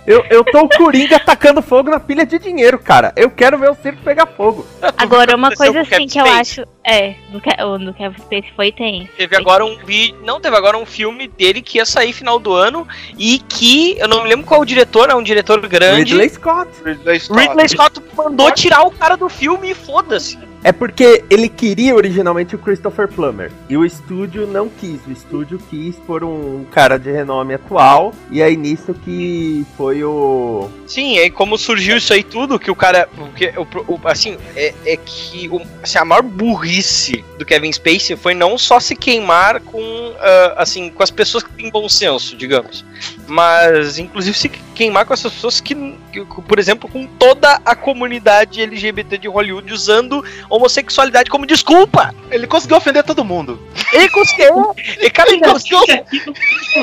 Eu, 0.07 0.25
eu 0.29 0.45
tô 0.45 0.61
o 0.61 0.69
Coringa 0.69 1.19
tacando 1.19 1.63
fogo 1.63 1.91
na 1.91 1.99
pilha 1.99 2.27
de 2.27 2.39
dinheiro, 2.39 2.79
cara. 2.79 3.13
Eu 3.17 3.31
quero 3.31 3.59
ver 3.59 3.71
o 3.71 3.75
circo 3.75 4.03
pegar 4.03 4.27
fogo. 4.27 4.67
Agora, 4.99 5.35
uma 5.35 5.51
coisa 5.51 5.81
assim 5.81 5.91
Kevin 5.91 6.07
que 6.07 6.19
eu 6.21 6.27
acho. 6.27 6.67
É, 6.87 7.15
do, 7.31 7.41
do 7.79 7.95
Kevin 7.95 8.19
Space 8.19 8.53
foi 8.55 8.71
tenso. 8.71 9.09
Teve 9.17 9.35
agora 9.37 9.65
um 9.65 9.79
vídeo. 9.79 10.19
Não, 10.23 10.39
teve 10.39 10.55
agora 10.57 10.77
um 10.77 10.85
filme 10.85 11.27
dele 11.27 11.63
que 11.63 11.79
ia 11.79 11.87
sair 11.87 12.13
final 12.13 12.39
do 12.39 12.53
ano 12.53 12.87
e 13.19 13.39
que. 13.39 13.97
Eu 13.99 14.07
não 14.07 14.23
me 14.23 14.29
lembro 14.29 14.45
qual 14.47 14.61
o 14.61 14.67
diretor, 14.67 15.09
é 15.09 15.15
um 15.15 15.23
diretor 15.23 15.67
grande. 15.67 16.13
Ridley 16.13 16.29
Scott. 16.29 16.71
Ridley 16.85 17.21
Scott. 17.21 17.41
Ridley 17.41 17.69
Scott 17.69 18.01
mandou 18.15 18.51
tirar 18.53 18.83
o 18.83 18.91
cara 18.91 19.17
do 19.17 19.31
filme 19.31 19.71
e 19.71 19.75
foda-se. 19.75 20.39
É 20.65 20.73
porque 20.73 21.23
ele 21.29 21.47
queria 21.47 21.95
originalmente 21.95 22.57
o 22.57 22.59
Christopher 22.59 23.07
Plummer. 23.07 23.53
E 23.69 23.77
o 23.77 23.85
estúdio 23.85 24.47
não 24.47 24.67
quis. 24.69 24.99
O 25.07 25.13
estúdio 25.13 25.59
quis 25.69 25.95
por 25.97 26.25
um 26.25 26.65
cara 26.71 26.99
de 26.99 27.13
renome 27.13 27.53
atual. 27.53 28.15
E 28.31 28.43
aí 28.43 28.57
nisso 28.57 28.95
que 28.95 29.67
foi 29.77 30.03
o. 30.03 30.71
Sim, 30.87 31.19
aí 31.19 31.31
como 31.31 31.59
surgiu 31.59 31.99
isso 31.99 32.15
aí 32.15 32.23
tudo, 32.23 32.59
que 32.59 32.71
o 32.71 32.75
cara. 32.75 33.07
Porque, 33.15 33.53
o, 33.59 33.93
o- 33.93 34.01
assim, 34.09 34.39
é, 34.57 34.73
é 34.87 34.97
que 34.97 35.49
o, 35.51 35.61
assim, 35.83 35.99
a 35.99 36.05
maior 36.05 36.23
burrice 36.23 37.23
do 37.39 37.45
Kevin 37.45 37.71
Spacey 37.71 38.17
foi 38.17 38.33
não 38.33 38.57
só 38.57 38.81
se 38.81 38.97
queimar 38.97 39.61
com, 39.61 40.15
ah, 40.19 40.55
assim, 40.57 40.89
com 40.89 41.03
as 41.03 41.11
pessoas 41.11 41.45
que 41.45 41.53
têm 41.53 41.71
bom 41.71 41.87
senso, 41.91 42.35
digamos. 42.37 42.83
Mas, 43.27 43.99
inclusive, 43.99 44.37
se 44.37 44.49
queimar 44.49 45.07
com 45.07 45.15
essas 45.15 45.33
pessoas 45.33 45.61
que, 45.61 45.75
que, 46.13 46.25
por 46.25 46.59
exemplo, 46.59 46.89
com 46.89 47.07
toda 47.07 47.61
a 47.65 47.75
comunidade 47.75 48.61
LGBT 48.61 49.19
de 49.19 49.29
Hollywood 49.29 49.73
usando 49.73 50.25
homossexualidade 50.51 51.31
como 51.31 51.47
desculpa. 51.47 52.15
Ele 52.31 52.47
conseguiu 52.47 52.77
ofender 52.77 53.03
todo 53.05 53.25
mundo. 53.25 53.61
Ele 53.93 54.09
conseguiu. 54.11 54.75
E, 55.01 55.11
cara, 55.11 55.31
ele 55.31 55.41
conseguiu. 55.41 55.81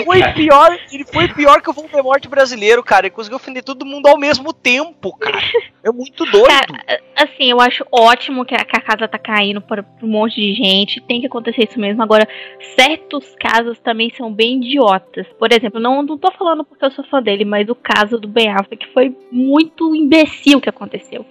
Foi 0.05 0.23
pior. 0.33 0.79
Ele 0.91 1.05
foi 1.05 1.27
pior 1.27 1.61
que 1.61 1.69
o 1.69 1.73
Voldemort 1.73 2.25
brasileiro, 2.27 2.83
cara. 2.83 3.07
Ele 3.07 3.15
conseguiu 3.15 3.35
ofender 3.35 3.63
todo 3.63 3.85
mundo 3.85 4.07
ao 4.07 4.17
mesmo 4.17 4.53
tempo, 4.53 5.15
cara. 5.17 5.41
É 5.83 5.91
muito 5.91 6.25
doido. 6.25 6.47
Cara, 6.47 7.01
assim, 7.23 7.51
eu 7.51 7.59
acho 7.59 7.85
ótimo 7.91 8.45
que 8.45 8.55
a, 8.55 8.63
que 8.63 8.77
a 8.77 8.81
casa 8.81 9.07
tá 9.07 9.17
caindo 9.17 9.61
para 9.61 9.85
um 10.01 10.07
monte 10.07 10.35
de 10.35 10.53
gente. 10.53 11.01
Tem 11.01 11.19
que 11.19 11.27
acontecer 11.27 11.67
isso 11.69 11.79
mesmo. 11.79 12.01
Agora, 12.01 12.27
certos 12.75 13.25
casos 13.39 13.79
também 13.79 14.11
são 14.17 14.31
bem 14.31 14.57
idiotas. 14.57 15.27
Por 15.39 15.51
exemplo, 15.51 15.79
não, 15.79 16.01
não 16.01 16.17
tô 16.17 16.31
falando 16.31 16.63
porque 16.63 16.83
eu 16.83 16.91
sou 16.91 17.05
fã 17.05 17.21
dele, 17.21 17.45
mas 17.45 17.69
o 17.69 17.75
caso 17.75 18.19
do 18.19 18.27
Ben 18.27 18.49
Affleck 18.49 18.87
foi 18.93 19.15
muito 19.31 19.95
imbecil 19.95 20.61
que 20.61 20.69
aconteceu. 20.69 21.25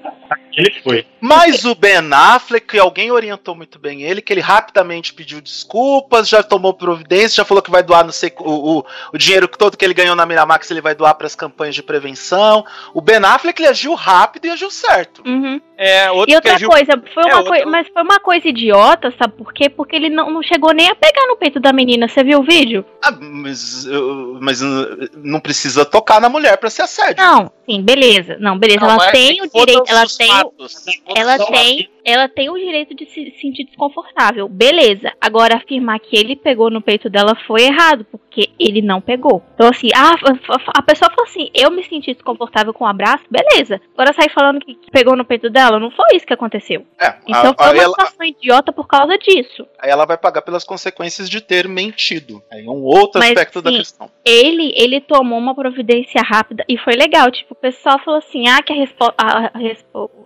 Ele 0.56 0.70
foi. 0.82 1.06
Mas 1.20 1.64
o 1.64 1.74
Ben 1.74 2.00
Affleck, 2.12 2.78
alguém 2.78 3.10
orientou 3.10 3.54
muito 3.54 3.78
bem 3.78 4.02
ele, 4.02 4.20
que 4.20 4.32
ele 4.32 4.40
rapidamente 4.40 5.14
pediu 5.14 5.40
desculpas, 5.40 6.28
já 6.28 6.42
tomou 6.42 6.74
providência, 6.74 7.36
já 7.36 7.44
falou 7.44 7.62
que 7.62 7.70
vai 7.70 7.82
doar 7.82 8.04
não 8.04 8.12
sei, 8.12 8.32
o, 8.38 8.78
o, 8.78 8.84
o 9.12 9.18
dinheiro 9.18 9.48
todo 9.48 9.76
que 9.76 9.84
ele 9.84 9.94
ganhou 9.94 10.16
na 10.16 10.26
Miramax, 10.26 10.70
ele 10.70 10.80
vai 10.80 10.94
doar 10.94 11.14
para 11.14 11.26
as 11.26 11.34
campanhas 11.34 11.74
de 11.74 11.82
prevenção. 11.82 12.64
O 12.94 13.00
Ben 13.00 13.18
Affleck 13.18 13.60
ele 13.60 13.68
agiu 13.68 13.94
rápido 13.94 14.46
e 14.46 14.50
agiu 14.50 14.70
certo. 14.70 15.22
Uhum. 15.26 15.60
É, 15.82 16.10
outro 16.10 16.30
E 16.30 16.34
outra 16.34 16.50
que 16.50 16.56
agiu- 16.56 16.68
coisa, 16.68 17.02
foi 17.14 17.22
É, 17.22 17.26
uma 17.28 17.36
outro- 17.38 17.52
coi- 17.52 17.64
mas 17.64 17.88
foi 17.88 18.02
uma 18.02 18.20
coisa 18.20 18.46
idiota, 18.46 19.14
sabe 19.18 19.32
por 19.38 19.50
quê? 19.50 19.70
Porque 19.70 19.96
ele 19.96 20.10
não, 20.10 20.30
não 20.30 20.42
chegou 20.42 20.74
nem 20.74 20.90
a 20.90 20.94
pegar 20.94 21.26
no 21.26 21.36
peito 21.36 21.58
da 21.58 21.72
menina. 21.72 22.06
Você 22.06 22.22
viu 22.22 22.40
o 22.40 22.42
vídeo? 22.42 22.84
Ah, 23.02 23.10
mas, 23.18 23.86
eu- 23.86 24.36
mas 24.42 24.60
uh, 24.60 25.08
não 25.16 25.40
precisa 25.40 25.86
tocar 25.86 26.20
na 26.20 26.28
mulher 26.28 26.58
para 26.58 26.68
ser 26.68 26.82
assédio. 26.82 27.24
Não, 27.24 27.50
sim, 27.64 27.80
beleza. 27.80 28.36
Não, 28.38 28.58
beleza. 28.58 28.80
Não, 28.80 28.90
ela 28.90 29.10
tem 29.10 29.40
o 29.40 29.48
direito, 29.48 29.84
ela 29.88 30.04
tem, 30.18 30.28
fatos. 30.28 30.84
ela 31.16 31.38
tem, 31.46 31.88
ela 32.04 32.28
tem 32.28 32.48
o 32.50 32.58
direito 32.58 32.94
de 32.94 33.06
se 33.06 33.30
sentir 33.40 33.64
desconfortável. 33.64 34.48
Beleza. 34.48 35.12
Agora 35.20 35.56
afirmar 35.56 35.98
que 36.00 36.16
ele 36.16 36.36
pegou 36.36 36.70
no 36.70 36.80
peito 36.80 37.08
dela 37.10 37.34
foi 37.46 37.62
errado, 37.62 38.04
porque 38.10 38.50
ele 38.58 38.80
não 38.82 39.00
pegou. 39.00 39.42
Então 39.54 39.68
assim, 39.68 39.88
a, 39.94 40.10
a, 40.12 40.78
a 40.78 40.82
pessoa 40.82 41.10
falou 41.10 41.24
assim: 41.24 41.50
"Eu 41.54 41.70
me 41.70 41.82
senti 41.84 42.12
desconfortável 42.14 42.72
com 42.72 42.84
o 42.84 42.88
abraço". 42.88 43.24
Beleza. 43.30 43.80
Agora 43.94 44.12
sair 44.12 44.30
falando 44.32 44.60
que 44.60 44.76
pegou 44.90 45.16
no 45.16 45.24
peito 45.24 45.50
dela, 45.50 45.78
não 45.78 45.90
foi 45.90 46.06
isso 46.16 46.26
que 46.26 46.32
aconteceu. 46.34 46.86
É, 47.00 47.14
Então 47.26 47.50
a- 47.50 47.64
foi 47.64 47.66
aí, 47.66 47.74
uma 47.74 47.82
ela, 47.82 47.90
situação 47.92 48.24
idiota 48.26 48.72
por 48.72 48.86
causa 48.86 49.16
disso. 49.18 49.66
aí 49.78 49.90
ela 49.90 50.04
vai 50.06 50.16
pagar 50.16 50.42
pelas 50.42 50.64
consequências 50.64 51.28
de 51.28 51.40
ter 51.40 51.68
mentido. 51.68 52.42
É 52.50 52.62
um 52.62 52.82
outro 52.82 53.18
Mas, 53.18 53.30
aspecto 53.30 53.60
da 53.62 53.70
questão. 53.70 54.10
ele 54.24 54.72
ele 54.76 55.00
tomou 55.00 55.38
uma 55.38 55.54
providência 55.54 56.20
rápida 56.22 56.64
e 56.68 56.76
foi 56.78 56.94
legal. 56.94 57.30
Tipo, 57.30 57.52
o 57.54 57.56
pessoal 57.56 57.98
falou 58.04 58.18
assim: 58.18 58.48
ah, 58.48 58.62
que 58.62 58.72
a, 58.72 58.76
respo- 58.76 59.14
a, 59.16 59.46
a 59.46 59.50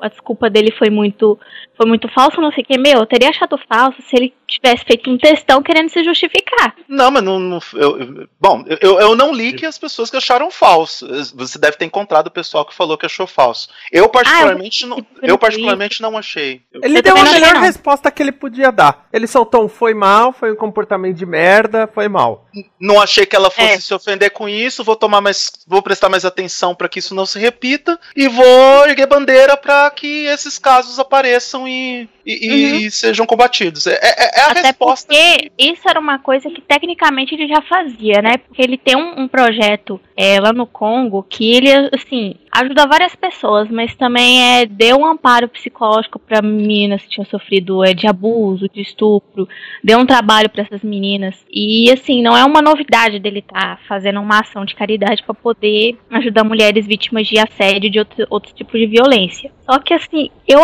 a 0.00 0.08
desculpa 0.08 0.48
dele 0.50 0.70
foi 0.72 0.90
muito 0.90 1.38
foi 1.76 1.86
muito 1.86 2.08
falsa, 2.08 2.40
não 2.40 2.52
sei 2.52 2.62
o 2.62 2.66
que. 2.66 2.78
Meu, 2.78 3.00
eu 3.00 3.06
teria 3.06 3.30
achado 3.30 3.58
falso 3.68 4.00
se 4.02 4.16
ele 4.16 4.32
tivesse 4.46 4.84
feito 4.84 5.10
um 5.10 5.18
textão 5.18 5.62
querendo 5.62 5.88
se 5.90 6.04
justificar. 6.04 6.74
Não, 6.88 7.10
mas 7.10 7.22
não. 7.22 7.38
não- 7.40 7.58
eu- 7.74 7.98
eu- 8.00 8.28
bom, 8.40 8.64
eu, 8.80 9.00
eu 9.00 9.16
não 9.16 9.32
li 9.32 9.52
que 9.54 9.66
as 9.66 9.78
pessoas 9.78 10.10
que 10.10 10.16
acharam 10.16 10.50
falso. 10.50 11.06
Você 11.34 11.58
deve 11.58 11.76
ter 11.76 11.84
encontrado 11.84 12.28
o 12.28 12.30
pessoal 12.30 12.64
que 12.64 12.74
falou 12.74 12.96
que 12.96 13.06
achou 13.06 13.26
falso. 13.26 13.68
Eu 13.90 14.08
particularmente, 14.08 14.86
não, 14.86 14.98
no 14.98 15.06
eu 15.22 15.36
particularmente 15.38 16.00
não 16.02 16.16
achei. 16.16 16.62
Eu- 16.72 16.80
Ele 16.84 16.98
Eu 16.98 17.02
deu 17.02 17.14
a 17.14 17.16
não 17.18 17.22
achei, 17.24 17.40
melhor 17.40 17.54
não. 17.54 17.60
resposta 17.62 18.10
que 18.10 18.22
ele 18.22 18.32
podia 18.32 18.70
dar. 18.70 19.06
Ele 19.12 19.26
soltou 19.26 19.64
um 19.64 19.68
foi 19.68 19.94
mal, 19.94 20.32
foi 20.32 20.52
um 20.52 20.56
comportamento 20.56 21.16
de 21.16 21.26
merda, 21.26 21.88
foi 21.92 22.08
mal. 22.08 22.46
não 22.78 23.00
achei 23.00 23.26
que 23.26 23.34
ela 23.34 23.50
fosse 23.50 23.72
É. 23.72 23.80
se 23.80 23.92
ofender 23.94 24.30
com 24.30 24.48
isso. 24.48 24.84
Vou 24.84 24.94
tomar 24.94 25.20
mais, 25.20 25.50
vou 25.66 25.82
prestar 25.82 26.08
mais 26.08 26.24
atenção 26.24 26.74
para 26.74 26.88
que 26.88 26.98
isso 27.00 27.14
não 27.14 27.26
se 27.26 27.38
repita 27.38 27.98
e 28.14 28.28
vou 28.28 28.86
erguer 28.86 29.06
bandeira 29.06 29.56
para 29.56 29.90
que 29.90 30.26
esses 30.26 30.56
casos 30.58 30.98
apareçam 31.00 31.63
e, 31.68 32.08
e- 32.24 32.86
e 32.86 32.90
sejam 32.90 33.26
combatidos. 33.26 33.86
É, 33.86 33.94
é- 33.94 34.38
é 34.38 34.40
a 34.40 34.44
Uhum. 34.46 34.50
Até 34.52 34.60
resposta. 34.62 35.06
porque 35.12 35.50
isso 35.58 35.88
era 35.88 35.98
uma 36.00 36.18
coisa 36.18 36.48
que 36.50 36.60
tecnicamente 36.60 37.34
ele 37.34 37.46
já 37.48 37.60
fazia, 37.62 38.20
né? 38.22 38.36
Porque 38.38 38.62
ele 38.62 38.76
tem 38.78 38.96
um, 38.96 39.22
um 39.22 39.28
projeto 39.28 40.00
é, 40.16 40.38
lá 40.40 40.52
no 40.52 40.66
Congo, 40.66 41.22
que 41.28 41.52
ele, 41.52 41.68
assim, 41.92 42.36
ajuda 42.50 42.86
várias 42.86 43.16
pessoas, 43.16 43.68
mas 43.68 43.94
também 43.96 44.60
é, 44.60 44.66
deu 44.66 44.96
um 44.98 45.06
amparo 45.06 45.48
psicológico 45.48 46.18
para 46.18 46.40
meninas 46.40 47.02
que 47.02 47.10
tinham 47.10 47.26
sofrido 47.26 47.84
é, 47.84 47.92
de 47.92 48.06
abuso, 48.06 48.68
de 48.68 48.80
estupro, 48.80 49.48
deu 49.82 49.98
um 49.98 50.06
trabalho 50.06 50.48
para 50.48 50.62
essas 50.62 50.82
meninas. 50.82 51.44
E, 51.50 51.90
assim, 51.90 52.22
não 52.22 52.36
é 52.36 52.44
uma 52.44 52.62
novidade 52.62 53.18
dele 53.18 53.40
estar 53.40 53.76
tá 53.76 53.78
fazendo 53.88 54.20
uma 54.20 54.40
ação 54.40 54.64
de 54.64 54.74
caridade 54.74 55.22
para 55.24 55.34
poder 55.34 55.98
ajudar 56.10 56.44
mulheres 56.44 56.86
vítimas 56.86 57.26
de 57.26 57.38
assédio 57.38 57.88
e 57.88 57.90
de 57.90 57.98
outro, 57.98 58.26
outro 58.30 58.54
tipo 58.54 58.72
de 58.78 58.86
violência. 58.86 59.50
Só 59.68 59.78
que, 59.78 59.94
assim, 59.94 60.30
eu 60.46 60.60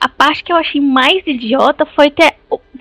a 0.00 0.08
parte 0.08 0.44
que 0.44 0.52
eu 0.52 0.56
achei 0.56 0.80
mais 0.80 1.26
idiota 1.26 1.86
foi 1.86 2.10
ter 2.10 2.34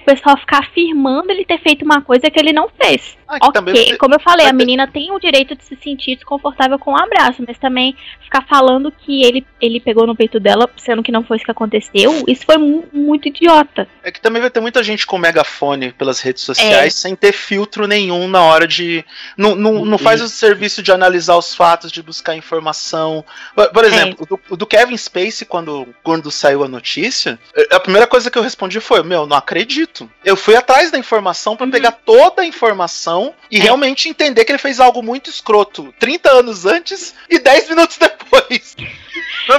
o 0.04 0.16
pessoal 0.16 0.38
ficar 0.38 0.60
afirmando 0.60 1.32
ele 1.32 1.46
ter 1.46 1.60
feito 1.60 1.84
uma 1.84 2.02
coisa 2.02 2.30
que 2.30 2.40
ele 2.40 2.54
não 2.54 2.70
fez. 2.82 3.18
Ah, 3.28 3.38
ok, 3.48 3.62
você- 3.62 3.98
como 3.98 4.14
eu 4.14 4.20
falei, 4.20 4.46
a 4.46 4.54
menina 4.54 4.86
tem 4.88 5.12
o 5.12 5.20
direito 5.20 5.56
de 5.56 5.64
se 5.64 5.76
sentir 5.78 6.16
desconfortável 6.16 6.78
com 6.78 6.92
o 6.92 6.98
abraço, 7.02 7.44
mas 7.48 7.58
também 7.58 7.96
ficar 8.22 8.46
falando 8.48 8.92
que 8.92 9.24
ele, 9.24 9.46
ele 9.60 9.80
pegou 9.80 10.06
no 10.06 10.16
peito 10.16 10.40
dela, 10.40 10.70
sendo 10.78 11.02
que 11.02 11.12
não 11.12 11.24
foi 11.24 11.38
isso 11.38 11.46
que 11.46 11.52
aconteceu, 11.52 12.24
isso 12.28 12.46
foi 12.46 12.58
mu- 12.58 12.86
muito 12.94 13.28
idiota. 13.30 13.88
É 14.04 14.12
que 14.12 14.22
também 14.22 14.42
vai 14.42 14.52
ter 14.52 14.60
muita 14.60 14.84
gente 14.84 15.08
com 15.08 15.18
megafone 15.18 15.92
pelas 15.94 16.20
redes 16.20 16.44
sociais 16.44 16.94
É. 16.94 16.98
sem 16.98 17.16
ter 17.16 17.32
filtro 17.32 17.88
nenhum 17.88 18.28
na 18.28 18.42
hora 18.44 18.68
de. 18.68 19.04
Não, 19.38 19.56
não, 19.56 19.86
não 19.86 19.98
faz 19.98 20.22
o 20.22 20.28
serviço 20.28 20.84
de 20.84 20.92
analisar 20.92 21.38
os 21.38 21.56
fatos, 21.56 21.92
de 21.92 22.04
buscar 22.04 22.36
informação. 22.36 23.24
Por, 23.56 23.70
por 23.72 23.86
exemplo, 23.86 24.28
o, 24.30 24.38
do, 24.50 24.58
do 24.58 24.66
Kevin 24.68 24.98
Spacey, 24.98 25.48
quando, 25.48 25.88
quando 26.04 26.30
saiu 26.30 26.64
a 26.64 26.68
notícia, 26.68 27.40
a 27.72 27.80
primeira 27.80 28.06
coisa 28.06 28.30
que 28.30 28.38
eu 28.38 28.44
respondi 28.44 28.80
foi: 28.80 29.02
Meu, 29.02 29.26
não 29.26 29.38
acredito. 29.38 29.93
Eu 30.24 30.36
fui 30.36 30.56
atrás 30.56 30.92
da 30.92 30.98
informação 30.98 31.56
pra 31.56 31.68
pegar 31.68 31.92
toda 31.92 32.42
a 32.42 32.46
informação 32.46 33.34
e 33.50 33.60
realmente 33.60 34.10
entender 34.10 34.46
que 34.46 34.52
ele 34.52 34.60
fez 34.60 34.80
algo 34.80 35.04
muito 35.04 35.30
escroto 35.30 35.94
30 36.00 36.32
anos 36.32 36.66
antes 36.66 37.14
e 37.30 37.40
10 37.40 37.70
minutos 37.70 37.98
depois. 37.98 38.76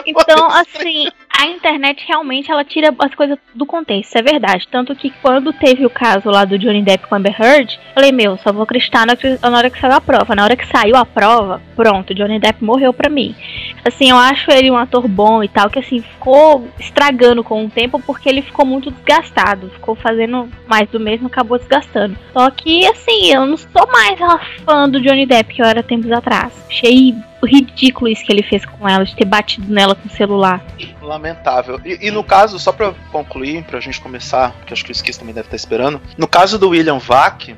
Então, 0.06 0.50
assim, 0.50 1.10
a 1.36 1.46
internet 1.46 2.04
realmente 2.06 2.50
ela 2.50 2.64
tira 2.64 2.94
as 2.98 3.14
coisas 3.14 3.38
do 3.54 3.66
contexto, 3.66 4.08
isso 4.08 4.18
é 4.18 4.22
verdade. 4.22 4.68
Tanto 4.70 4.94
que 4.94 5.10
quando 5.22 5.52
teve 5.52 5.84
o 5.84 5.90
caso 5.90 6.30
lá 6.30 6.44
do 6.44 6.58
Johnny 6.58 6.82
Depp 6.82 7.06
com 7.06 7.14
Amber 7.14 7.34
Heard, 7.38 7.78
falei, 7.92 8.12
meu, 8.12 8.36
só 8.38 8.52
vou 8.52 8.62
acreditar 8.62 9.04
na, 9.06 9.56
hora 9.56 9.70
que 9.70 9.80
saiu 9.80 9.94
a 9.94 10.00
prova. 10.00 10.34
Na 10.34 10.44
hora 10.44 10.56
que 10.56 10.66
saiu 10.66 10.96
a 10.96 11.04
prova, 11.04 11.60
pronto, 11.74 12.14
Johnny 12.14 12.38
Depp 12.38 12.62
morreu 12.62 12.92
pra 12.92 13.10
mim. 13.10 13.34
Assim, 13.84 14.10
eu 14.10 14.16
acho 14.16 14.50
ele 14.50 14.70
um 14.70 14.76
ator 14.76 15.06
bom 15.08 15.42
e 15.42 15.48
tal, 15.48 15.68
que 15.68 15.78
assim, 15.78 16.00
ficou 16.00 16.68
estragando 16.78 17.42
com 17.42 17.64
o 17.64 17.70
tempo 17.70 18.00
porque 18.00 18.28
ele 18.28 18.40
ficou 18.40 18.64
muito 18.64 18.90
desgastado. 18.90 19.70
Ficou 19.70 19.94
fazendo 19.94 20.48
mais 20.66 20.88
do 20.88 21.00
mesmo, 21.00 21.26
acabou 21.26 21.58
desgastando. 21.58 22.16
Só 22.32 22.50
que, 22.50 22.86
assim, 22.86 23.32
eu 23.32 23.44
não 23.44 23.56
sou 23.56 23.86
mais 23.92 24.18
fã 24.64 24.88
do 24.88 25.00
Johnny 25.00 25.26
Depp 25.26 25.54
que 25.54 25.62
eu 25.62 25.66
era 25.66 25.82
tempos 25.82 26.10
atrás. 26.12 26.52
Achei 26.68 27.14
ridículo 27.44 28.08
isso 28.08 28.24
que 28.24 28.32
ele 28.32 28.42
fez 28.42 28.64
com 28.64 28.88
ela, 28.88 29.04
de 29.04 29.14
ter 29.14 29.24
batido 29.24 29.72
nela 29.72 29.94
com 29.94 30.08
o 30.08 30.10
celular. 30.10 30.64
Lamentável. 31.04 31.80
E, 31.84 32.08
e 32.08 32.10
no 32.10 32.24
caso, 32.24 32.58
só 32.58 32.72
pra 32.72 32.92
concluir, 33.12 33.62
pra 33.64 33.78
gente 33.80 34.00
começar, 34.00 34.54
que 34.66 34.72
acho 34.72 34.84
que 34.84 34.90
o 34.90 34.92
Skis 34.92 35.16
também 35.16 35.34
deve 35.34 35.46
estar 35.46 35.56
esperando. 35.56 36.00
No 36.16 36.26
caso 36.26 36.58
do 36.58 36.70
William 36.70 36.98
Vac, 36.98 37.48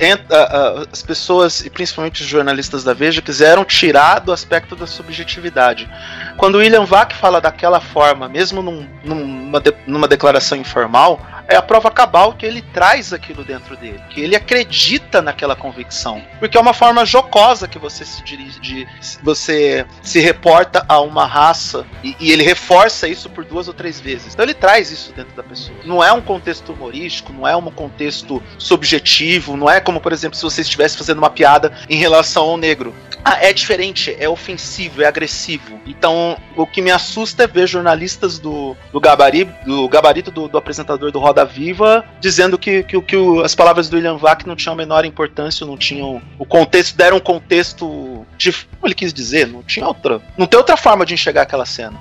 ent- 0.00 0.30
ah, 0.30 0.48
ah, 0.80 0.86
as 0.92 1.02
pessoas, 1.02 1.60
e 1.64 1.70
principalmente 1.70 2.22
os 2.22 2.28
jornalistas 2.28 2.84
da 2.84 2.94
Veja, 2.94 3.20
quiseram 3.22 3.64
tirar 3.64 4.20
do 4.20 4.32
aspecto 4.32 4.74
da 4.76 4.86
subjetividade. 4.86 5.88
Quando 6.36 6.54
o 6.56 6.58
William 6.58 6.84
Vac 6.84 7.12
fala 7.14 7.40
daquela 7.40 7.80
forma, 7.80 8.28
mesmo 8.28 8.62
num- 8.62 8.86
numa, 9.04 9.60
de- 9.60 9.74
numa 9.86 10.08
declaração 10.08 10.56
informal, 10.58 11.20
é 11.50 11.56
a 11.56 11.62
prova 11.62 11.90
cabal 11.90 12.32
que 12.32 12.46
ele 12.46 12.62
traz 12.62 13.12
aquilo 13.12 13.44
dentro 13.44 13.76
dele, 13.76 14.00
que 14.08 14.20
ele 14.20 14.36
acredita 14.36 15.20
naquela 15.20 15.56
convicção. 15.56 16.22
Porque 16.38 16.56
é 16.56 16.60
uma 16.60 16.72
forma 16.72 17.04
jocosa 17.04 17.66
que 17.66 17.78
você 17.78 18.04
se 18.04 18.22
dirige, 18.22 18.86
você 19.20 19.84
se 20.00 20.20
reporta 20.20 20.84
a 20.88 21.00
uma 21.00 21.26
raça 21.26 21.84
e, 22.04 22.16
e 22.20 22.30
ele 22.30 22.44
reforça 22.44 23.08
isso 23.08 23.28
por 23.28 23.44
duas 23.44 23.66
ou 23.66 23.74
três 23.74 24.00
vezes. 24.00 24.32
Então 24.32 24.44
ele 24.44 24.54
traz 24.54 24.92
isso 24.92 25.12
dentro 25.12 25.34
da 25.34 25.42
pessoa. 25.42 25.76
Não 25.84 26.02
é 26.02 26.12
um 26.12 26.20
contexto 26.20 26.72
humorístico, 26.72 27.32
não 27.32 27.46
é 27.46 27.56
um 27.56 27.68
contexto 27.70 28.40
subjetivo, 28.56 29.56
não 29.56 29.68
é 29.68 29.80
como, 29.80 30.00
por 30.00 30.12
exemplo, 30.12 30.36
se 30.36 30.44
você 30.44 30.60
estivesse 30.60 30.96
fazendo 30.96 31.18
uma 31.18 31.30
piada 31.30 31.72
em 31.88 31.96
relação 31.96 32.44
ao 32.44 32.56
negro. 32.56 32.94
Ah, 33.24 33.38
é 33.44 33.52
diferente, 33.52 34.16
é 34.18 34.28
ofensivo, 34.28 35.02
é 35.02 35.06
agressivo. 35.06 35.78
Então, 35.84 36.38
o 36.56 36.66
que 36.66 36.80
me 36.80 36.90
assusta 36.90 37.44
é 37.44 37.46
ver 37.46 37.66
jornalistas 37.66 38.38
do, 38.38 38.74
do, 38.92 39.00
gabari, 39.00 39.44
do 39.66 39.86
gabarito 39.88 40.30
do, 40.30 40.48
do 40.48 40.56
apresentador 40.56 41.10
do 41.10 41.18
Roda 41.18 41.39
Viva 41.44 42.04
dizendo 42.20 42.58
que, 42.58 42.82
que, 42.82 43.00
que 43.02 43.16
o- 43.16 43.40
as 43.42 43.54
palavras 43.54 43.88
do 43.88 43.96
William 43.96 44.16
Vac 44.16 44.46
não 44.46 44.56
tinham 44.56 44.72
a 44.74 44.76
menor 44.76 45.04
importância, 45.04 45.66
não 45.66 45.76
tinham 45.76 46.20
o 46.38 46.44
contexto, 46.46 46.96
deram 46.96 47.16
um 47.18 47.20
contexto 47.20 48.26
de. 48.36 48.52
Como 48.52 48.86
ele 48.86 48.94
quis 48.94 49.12
dizer? 49.12 49.46
Não 49.46 49.62
tinha 49.62 49.86
outra. 49.86 50.20
Não 50.36 50.46
tem 50.46 50.58
outra 50.58 50.76
forma 50.76 51.04
de 51.04 51.14
enxergar 51.14 51.42
aquela 51.42 51.66
cena. 51.66 51.98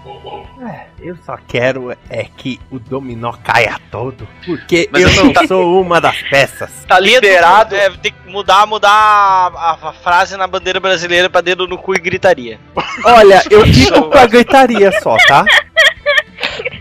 Eu 1.02 1.16
só 1.26 1.38
quero 1.48 1.96
é 2.10 2.26
que 2.26 2.60
o 2.70 2.78
dominó 2.78 3.32
caia 3.42 3.80
todo, 3.90 4.28
porque 4.46 4.90
Mas 4.92 5.02
eu 5.04 5.24
não 5.24 5.32
tá- 5.34 5.46
sou 5.48 5.82
uma 5.82 6.02
das 6.02 6.22
peças. 6.24 6.70
Tá 6.88 7.00
liberado. 7.00 7.74
É, 7.74 7.90
tem 7.92 8.12
que 8.12 8.30
mudar, 8.30 8.66
mudar 8.68 8.90
a, 8.92 9.78
a 9.90 9.94
frase 9.94 10.36
na 10.36 10.46
bandeira 10.46 10.80
brasileira 10.80 11.30
pra 11.30 11.40
dedo 11.42 11.66
no 11.68 11.78
cu 11.78 11.96
e 11.96 12.00
gritaria. 12.00 12.60
Olha, 13.06 13.42
eu 13.50 13.66
fico 13.66 14.10
com 14.10 14.18
a 14.18 14.28
gritaria 14.28 14.92
só, 15.02 15.16
tá? 15.28 15.46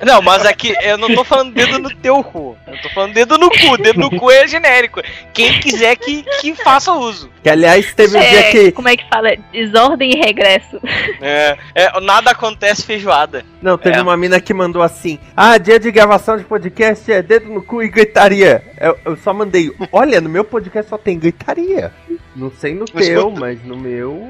Não, 0.05 0.23
mas 0.23 0.45
aqui 0.47 0.75
eu 0.83 0.97
não 0.99 1.15
tô 1.15 1.25
falando 1.25 1.53
dedo 1.53 1.79
no 1.79 1.91
teu 1.95 2.23
cu. 2.23 2.57
Eu 2.67 2.81
tô 2.83 2.89
falando 2.91 3.15
dedo 3.15 3.37
no 3.39 3.51
cu. 3.51 3.77
Dedo 3.79 3.99
no 4.01 4.11
cu 4.11 4.31
é 4.31 4.47
genérico. 4.47 5.01
Quem 5.33 5.59
quiser 5.61 5.97
que, 5.97 6.25
que 6.41 6.55
faça 6.55 6.93
uso. 6.93 7.31
Que 7.43 7.49
aliás 7.51 7.93
teve 7.95 8.17
um 8.17 8.21
dia 8.21 8.41
É, 8.41 8.51
que. 8.51 8.73
Como 8.73 8.89
é 8.89 8.97
que 8.97 9.09
fala? 9.09 9.31
Desordem 9.53 10.11
e 10.13 10.17
regresso. 10.19 10.81
É, 11.21 11.57
é, 11.75 12.01
nada 12.01 12.31
acontece 12.31 12.83
feijoada. 12.85 13.45
Não, 13.61 13.77
teve 13.79 13.99
É. 13.99 14.03
uma 14.03 14.17
mina 14.17 14.41
que 14.41 14.53
mandou 14.55 14.83
assim: 14.83 15.19
Ah, 15.37 15.59
dia 15.59 15.79
de 15.79 15.91
gravação 15.91 16.37
de 16.37 16.45
podcast 16.45 17.11
é 17.11 17.23
dedo 17.23 17.49
no 17.49 17.63
cu 17.63 17.83
e 17.83 17.89
gritaria. 17.89 18.63
Eu, 18.81 18.99
eu 19.05 19.17
só 19.17 19.33
mandei, 19.35 19.73
olha, 19.93 20.21
no 20.21 20.29
meu 20.29 20.45
podcast 20.45 20.89
só 20.91 20.99
tem 20.99 21.19
gritaria. 21.19 21.93
Não 22.37 22.51
sei 22.51 22.75
no 22.75 22.85
Mas 22.95 23.07
teu, 23.07 23.31
mas 23.31 23.65
no 23.65 23.77
meu. 23.77 24.29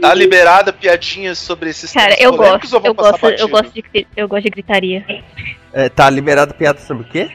Tá 0.00 0.14
liberada 0.14 0.72
piadinhas 0.72 1.38
sobre 1.38 1.70
esses 1.70 1.92
Cara, 1.92 2.16
temas 2.16 2.22
eu 2.24 2.36
polêmicos 2.36 2.70
gosto, 2.70 2.74
ou 2.74 2.80
vou 2.80 2.90
eu 2.90 2.94
passar 2.94 3.10
gosto, 3.30 3.40
eu 3.40 3.48
gosto 3.48 3.72
de 3.72 4.06
eu 4.16 4.28
gosto 4.28 4.44
de 4.44 4.50
gritaria. 4.50 5.04
É, 5.72 5.88
tá 5.88 6.08
liberado 6.10 6.54
piada 6.54 6.80
sobre 6.80 7.04
o 7.04 7.08
quê? 7.08 7.30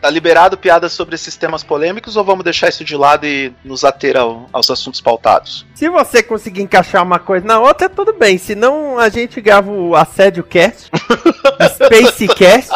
Tá 0.00 0.08
liberado 0.08 0.56
piadas 0.56 0.92
sobre 0.92 1.14
esses 1.14 1.36
temas 1.36 1.62
polêmicos 1.62 2.16
ou 2.16 2.24
vamos 2.24 2.42
deixar 2.44 2.68
isso 2.70 2.82
de 2.82 2.96
lado 2.96 3.26
e 3.26 3.52
nos 3.62 3.84
ater 3.84 4.16
ao- 4.16 4.48
aos 4.50 4.70
assuntos 4.70 5.02
pautados? 5.02 5.66
Se 5.74 5.86
você 5.90 6.22
conseguir 6.22 6.62
encaixar 6.62 7.02
uma 7.02 7.18
coisa 7.18 7.46
na 7.46 7.60
outra, 7.60 7.86
tudo 7.86 8.14
bem. 8.14 8.38
Senão 8.38 8.98
a 8.98 9.10
gente 9.10 9.38
grava 9.42 9.70
o 9.70 9.94
Assédio 9.94 10.42
Cast, 10.44 10.90
Space 11.74 12.26
Cast, 12.28 12.70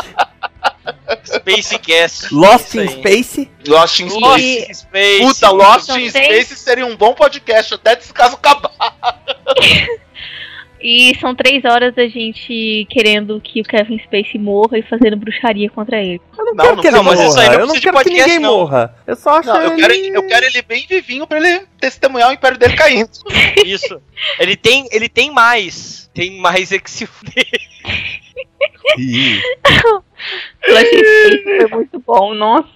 Spacecast. 1.25 2.31
Lost 2.33 2.75
in. 2.75 2.89
Space. 2.89 3.49
Lost 3.67 4.01
in 4.01 4.11
Space. 4.11 4.67
in 4.69 4.75
Space. 4.75 5.21
Puta, 5.27 5.51
Lost 5.51 5.89
in 5.91 6.11
três- 6.11 6.13
Space 6.13 6.57
seria 6.57 6.87
um 6.87 6.97
bom 6.97 7.15
podcast 7.15 7.75
até 7.75 7.97
desse 7.97 8.13
caso 8.13 8.35
acabar. 8.37 8.71
E 10.87 11.17
são 11.19 11.35
três 11.35 11.65
horas 11.65 11.95
da 11.95 12.07
gente 12.07 12.87
querendo 12.91 13.41
que 13.41 13.63
o 13.63 13.65
Kevin 13.65 13.99
Spacey 14.01 14.39
morra 14.39 14.77
e 14.79 14.83
fazendo 14.83 15.17
bruxaria 15.17 15.71
contra 15.71 15.97
ele. 15.99 16.21
Eu 16.37 16.45
não, 16.45 16.53
Não, 16.53 16.63
quero 16.63 16.75
não- 16.77 16.83
que 16.83 16.89
ele 16.89 17.01
morra. 17.01 17.25
isso 17.27 17.41
aí 17.41 17.47
não 17.49 17.55
eu 17.55 17.67
não 17.69 17.73
quero 17.75 17.81
que 17.87 17.93
podcast, 17.93 18.23
ninguém 18.23 18.39
não. 18.39 18.59
morra. 18.59 18.95
Eu 19.07 19.17
só 19.17 19.39
acho 19.39 19.49
Não, 19.49 19.63
eu 19.63 19.73
ele... 19.73 19.81
quero, 19.81 19.95
eu 20.17 20.27
quero 20.29 20.45
ele 20.45 20.61
bem 20.61 20.85
vivinho 20.87 21.27
pra 21.27 21.39
ele 21.39 21.67
testemunhar 21.81 22.29
o 22.29 22.33
império 22.35 22.59
dele 22.59 22.77
caindo. 22.77 23.09
Isso. 23.65 23.99
Ele 24.39 24.57
tem, 24.57 24.87
ele 24.93 25.09
tem 25.09 25.31
mais. 25.31 26.11
Tem 26.13 26.39
mais 26.39 26.71
é 26.71 26.79
que 26.79 26.91
se 26.91 27.07
fuder. 27.07 27.49
Ih. 30.67 30.71
Flash 30.71 30.89
Space 30.89 31.43
foi 31.45 31.69
muito 31.79 32.03
bom, 32.07 32.35
nossa. 32.35 32.69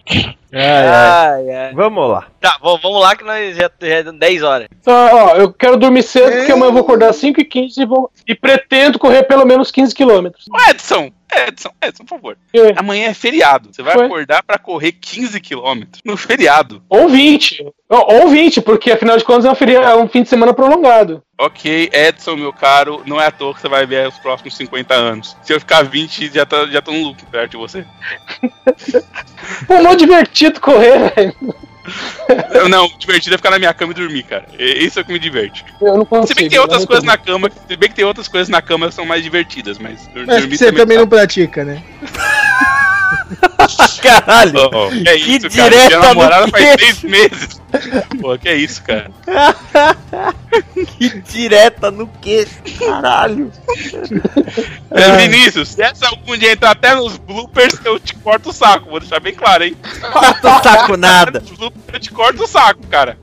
Ai, 0.52 0.62
ai. 0.62 0.88
Ai, 0.88 1.50
ai. 1.50 1.74
Vamos 1.74 2.08
lá. 2.10 2.26
Tá, 2.40 2.56
vamos 2.62 2.80
vamos 2.82 3.00
lá 3.02 3.14
que 3.16 3.24
nós 3.24 3.56
já, 3.56 3.70
já 3.80 3.86
é 3.96 4.02
10 4.02 4.42
horas. 4.42 4.68
Só, 4.82 4.92
ó, 5.32 5.36
eu 5.36 5.52
quero 5.52 5.76
dormir 5.76 6.02
cedo 6.02 6.30
porque 6.36 6.52
amanhã 6.52 6.68
eu 6.68 6.72
vou 6.72 6.82
acordar 6.82 7.10
às 7.10 7.16
5 7.16 7.40
e 7.40 7.44
15 7.44 7.82
e, 7.82 7.86
vou, 7.86 8.10
e 8.26 8.34
pretendo 8.34 8.98
correr 8.98 9.24
pelo 9.24 9.44
menos 9.44 9.70
15 9.70 9.94
quilômetros. 9.94 10.46
Edson, 10.70 11.10
Edson, 11.46 11.70
Edson, 11.82 12.04
por 12.04 12.16
favor. 12.16 12.38
É. 12.54 12.72
Amanhã 12.76 13.08
é 13.08 13.14
feriado. 13.14 13.68
Você 13.72 13.82
vai 13.82 13.94
Foi. 13.94 14.06
acordar 14.06 14.42
pra 14.42 14.56
correr 14.58 14.92
15 14.92 15.38
quilômetros 15.40 16.00
no 16.04 16.16
feriado. 16.16 16.82
Ou 16.88 17.08
20. 17.08 17.66
Ou 17.90 18.14
ou 18.22 18.28
20, 18.28 18.60
porque 18.62 18.90
afinal 18.92 19.16
de 19.18 19.24
contas 19.24 19.44
é 19.44 19.50
um, 19.50 19.54
feria- 19.54 19.80
é 19.80 19.96
um 19.96 20.08
fim 20.08 20.22
de 20.22 20.28
semana 20.30 20.54
prolongado. 20.54 21.22
Ok, 21.40 21.90
Edson, 21.92 22.36
meu 22.36 22.52
caro, 22.52 23.02
não 23.06 23.20
é 23.20 23.26
à 23.26 23.30
toa 23.30 23.54
que 23.54 23.60
você 23.60 23.68
vai 23.68 23.86
ver 23.86 24.08
os 24.08 24.18
próximos 24.18 24.56
50 24.56 24.94
anos. 24.94 25.36
Se 25.42 25.52
eu 25.52 25.60
ficar 25.60 25.82
20, 25.84 26.32
já 26.34 26.44
tá, 26.46 26.66
já 26.66 26.80
tô 26.82 26.90
no 26.92 27.02
lucro 27.08 27.24
perto 27.38 27.50
de 27.52 27.56
você. 27.56 27.84
Pô, 29.66 29.80
mó 29.80 29.94
divertido 29.94 30.60
correr, 30.60 31.12
velho. 31.14 31.34
Não, 32.68 32.88
divertido 32.98 33.34
é 33.34 33.38
ficar 33.38 33.50
na 33.50 33.58
minha 33.58 33.72
cama 33.72 33.92
e 33.92 33.94
dormir, 33.94 34.24
cara. 34.24 34.44
Isso 34.58 34.98
é 34.98 35.02
o 35.02 35.04
que 35.04 35.12
me 35.12 35.18
diverte. 35.18 35.64
Eu 35.80 35.96
não 35.96 36.04
consigo. 36.04 36.26
Se 36.28 36.34
bem 36.34 36.44
que 36.44 36.50
tem 36.50 36.58
outras 36.58 36.84
coisas 36.84 37.04
na 37.04 37.16
cama, 37.16 37.50
se 37.66 37.76
bem 37.76 37.88
que 37.88 37.94
tem 37.94 38.04
outras 38.04 38.28
coisas 38.28 38.48
na 38.48 38.60
cama 38.60 38.88
que 38.88 38.94
são 38.94 39.06
mais 39.06 39.22
divertidas, 39.22 39.78
mas 39.78 40.08
Mas 40.14 40.40
dormir 40.40 40.58
você 40.58 40.72
também 40.72 40.96
tá. 40.96 41.02
não 41.02 41.08
pratica, 41.08 41.64
né? 41.64 41.82
Caralho! 44.02 44.70
Oh, 44.72 44.88
que 44.90 45.08
é 45.08 45.16
isso, 45.16 45.50
cara? 45.50 45.70
direta 45.70 45.88
Minha 45.88 46.00
namorada 46.00 46.46
no 46.46 46.52
faz 46.52 46.80
seis 46.80 47.02
meses. 47.02 47.60
Pô, 48.20 48.38
que 48.38 48.48
é 48.48 48.56
isso, 48.56 48.82
cara? 48.82 49.10
que 50.98 51.20
direta 51.20 51.90
no 51.90 52.06
queixo, 52.06 52.62
caralho. 52.78 53.52
É, 54.90 55.16
Vinícius, 55.16 55.70
se 55.70 55.82
essa 55.82 56.08
algum 56.08 56.36
dia 56.36 56.52
entrar 56.52 56.70
até 56.70 56.94
nos 56.94 57.18
bloopers, 57.18 57.78
eu 57.84 57.98
te 57.98 58.14
corto 58.14 58.50
o 58.50 58.52
saco. 58.52 58.90
Vou 58.90 59.00
deixar 59.00 59.20
bem 59.20 59.34
claro, 59.34 59.64
hein? 59.64 59.76
Corta 60.12 60.58
o 60.58 60.62
saco 60.62 60.96
nada. 60.96 61.40
Nos 61.40 61.58
bloopers 61.58 61.94
eu 61.94 62.00
te 62.00 62.10
corto 62.10 62.44
o 62.44 62.46
saco, 62.46 62.86
cara. 62.86 63.18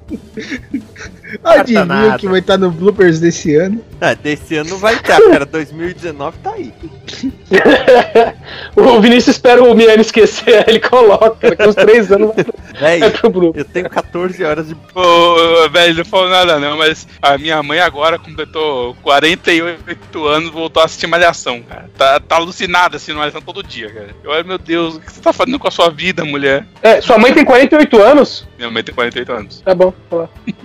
Adivinha 1.43 2.17
que 2.19 2.27
vai 2.27 2.39
estar 2.39 2.57
no 2.57 2.69
bloopers 2.71 3.19
desse 3.19 3.55
ano? 3.55 3.81
Ah, 3.99 4.13
desse 4.13 4.57
ano 4.57 4.71
não 4.71 4.77
vai 4.77 4.95
ter, 4.97 5.19
cara. 5.29 5.45
2019 5.45 6.37
tá 6.43 6.51
aí. 6.51 6.73
O 8.75 8.99
Vinícius 9.01 9.35
espera 9.37 9.63
o 9.63 9.73
Miane 9.73 10.01
esquecer, 10.01 10.65
ele 10.69 10.79
coloca. 10.79 11.49
Daqui 11.49 11.67
uns 11.67 11.75
três 11.75 12.11
anos 12.11 12.35
vai 12.35 12.45
Véi, 12.79 12.99
grupo. 13.31 13.57
eu 13.57 13.65
tenho 13.65 13.89
14 13.89 14.43
horas 14.43 14.67
de. 14.67 14.75
Ô, 14.93 15.69
velho, 15.69 15.97
não 15.97 16.05
falou 16.05 16.29
nada 16.29 16.59
não, 16.59 16.77
mas 16.77 17.07
a 17.21 17.37
minha 17.37 17.61
mãe 17.63 17.79
agora 17.79 18.19
completou 18.19 18.95
48 19.01 20.25
anos 20.25 20.51
voltou 20.51 20.81
a 20.81 20.85
assistir 20.85 21.07
Malhação, 21.07 21.61
cara. 21.61 21.89
Tá, 21.97 22.19
tá 22.19 22.35
alucinada 22.35 22.97
assistindo 22.97 23.17
Malhação 23.17 23.41
todo 23.41 23.63
dia, 23.63 23.89
cara. 23.91 24.15
Eu, 24.23 24.31
ai, 24.31 24.43
meu 24.43 24.57
Deus, 24.57 24.95
o 24.95 24.99
que 24.99 25.11
você 25.11 25.21
tá 25.21 25.33
fazendo 25.33 25.59
com 25.59 25.67
a 25.67 25.71
sua 25.71 25.89
vida, 25.89 26.25
mulher? 26.25 26.65
É, 26.81 27.01
sua 27.01 27.17
mãe 27.17 27.33
tem 27.33 27.45
48 27.45 28.01
anos? 28.01 28.47
Minha 28.57 28.71
mãe 28.71 28.83
tem 28.83 28.93
48 28.93 29.31
anos. 29.31 29.61
Tá 29.61 29.73
bom, 29.73 29.93
vou 30.09 30.27
falar. 30.27 30.29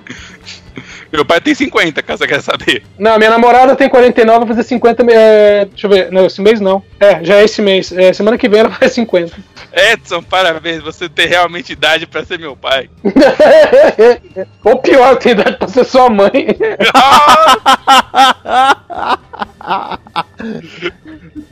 Meu 1.12 1.24
pai 1.24 1.40
tem 1.40 1.54
50, 1.54 2.02
caso 2.02 2.18
você 2.18 2.28
quer 2.28 2.40
saber. 2.40 2.82
Não, 2.98 3.18
minha 3.18 3.30
namorada 3.30 3.74
tem 3.74 3.88
49, 3.88 4.38
vai 4.46 4.48
fazer 4.48 4.62
50. 4.64 5.02
É, 5.10 5.64
deixa 5.64 5.86
eu 5.86 5.90
ver. 5.90 6.12
Não, 6.12 6.26
esse 6.26 6.40
mês 6.40 6.60
não. 6.60 6.82
É, 6.98 7.24
já 7.24 7.36
é 7.36 7.44
esse 7.44 7.60
mês. 7.60 7.92
É, 7.92 8.12
semana 8.12 8.38
que 8.38 8.48
vem 8.48 8.60
ela 8.60 8.68
vai 8.80 8.88
50. 8.88 9.36
Edson, 9.72 10.22
parabéns, 10.22 10.82
você 10.82 11.08
tem 11.08 11.26
realmente 11.26 11.72
idade 11.72 12.06
pra 12.06 12.24
ser 12.24 12.38
meu 12.38 12.56
pai. 12.56 12.90
Ou 14.64 14.78
pior, 14.78 15.16
tem 15.16 15.32
idade 15.32 15.56
pra 15.56 15.68
ser 15.68 15.84
sua 15.84 16.08
mãe. 16.10 16.30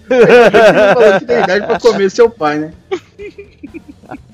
Que 0.08 1.26
tem 1.26 1.42
idade 1.42 1.66
pra 1.66 1.78
comer 1.78 2.10
seu 2.10 2.30
pai, 2.30 2.58
né? 2.58 2.72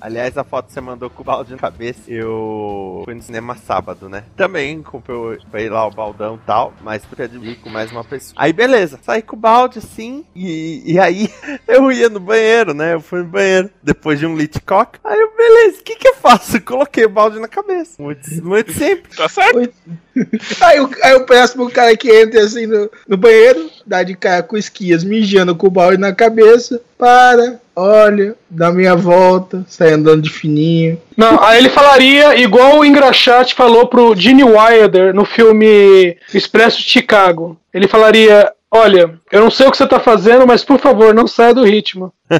Aliás, 0.01 0.37
a 0.39 0.45
foto 0.45 0.67
que 0.67 0.73
você 0.73 0.81
mandou 0.81 1.09
com 1.11 1.23
o 1.23 1.25
balde 1.25 1.53
na 1.53 1.59
cabeça, 1.59 2.01
eu 2.11 3.03
fui 3.05 3.15
no 3.15 3.23
cinema 3.23 3.57
sábado, 3.57 4.09
né? 4.09 4.25
Também 4.37 4.83
comprei 4.83 5.69
lá 5.69 5.87
o 5.87 5.91
baldão 5.91 6.37
e 6.37 6.47
tal, 6.47 6.73
mas 6.83 7.05
fui 7.05 7.25
admitir 7.25 7.61
com 7.63 7.71
mais 7.71 7.91
uma 7.91 8.05
pessoa. 8.05 8.35
Aí 8.37 8.53
beleza, 8.53 8.99
saí 9.03 9.23
com 9.23 9.37
o 9.37 9.39
balde 9.39 9.79
assim, 9.79 10.25
e, 10.35 10.83
e 10.93 10.99
aí 10.99 11.29
eu 11.67 11.91
ia 11.91 12.09
no 12.09 12.21
banheiro, 12.21 12.75
né? 12.75 12.95
Eu 12.95 13.01
fui 13.01 13.21
no 13.21 13.29
banheiro, 13.29 13.71
depois 13.83 14.19
de 14.19 14.27
um 14.27 14.37
litcock. 14.37 14.99
Aí 15.05 15.19
eu, 15.19 15.33
beleza, 15.37 15.81
o 15.81 15.83
que 15.85 15.97
que 15.97 16.09
eu 16.09 16.15
faço? 16.17 16.61
Coloquei 16.63 17.05
o 17.05 17.09
balde 17.11 17.39
na 17.41 17.49
cabeça. 17.49 18.01
Muito, 18.03 18.29
muito 18.45 18.73
simples. 18.73 19.17
Tá 19.17 19.29
certo? 19.29 19.73
Aí, 20.61 20.81
o- 20.81 20.91
aí 21.03 21.13
eu 21.13 21.25
peço 21.27 21.55
pro 21.55 21.69
cara 21.71 21.97
que 21.97 22.09
entra 22.09 22.41
assim 22.45 22.67
no, 22.67 22.89
no 23.09 23.17
banheiro, 23.17 23.69
dá 23.85 24.03
de 24.05 24.15
cara 24.15 24.43
com 24.45 24.57
esquias, 24.57 25.03
mijando 25.03 25.57
com 25.57 25.67
o 25.67 25.71
balde 25.71 25.99
na 25.99 26.15
cabeça, 26.15 26.81
para, 26.97 27.61
olha, 27.77 28.35
dá 28.51 28.71
minha 28.73 28.95
volta, 28.97 29.65
sai 29.69 29.93
andando 29.93 30.23
de 30.23 30.31
fininho. 30.31 31.01
Não, 31.17 31.43
aí 31.43 31.59
ele 31.59 31.69
falaria 31.69 32.37
igual 32.37 32.79
o 32.79 32.85
Engraxate 32.85 33.55
falou 33.55 33.87
pro 33.87 34.15
Gene 34.17 34.45
Wilder 34.45 35.15
no 35.15 35.25
filme 35.25 36.17
Expresso 36.33 36.79
de 36.79 36.85
Chicago. 36.89 37.59
Ele 37.73 37.89
falaria: 37.89 38.53
Olha, 38.71 39.19
eu 39.31 39.41
não 39.41 39.51
sei 39.51 39.67
o 39.67 39.71
que 39.71 39.77
você 39.77 39.87
tá 39.87 40.01
fazendo, 40.01 40.47
mas 40.47 40.65
por 40.65 40.79
favor, 40.81 41.15
não 41.15 41.27
saia 41.27 41.55
do 41.55 41.65
ritmo. 41.65 42.13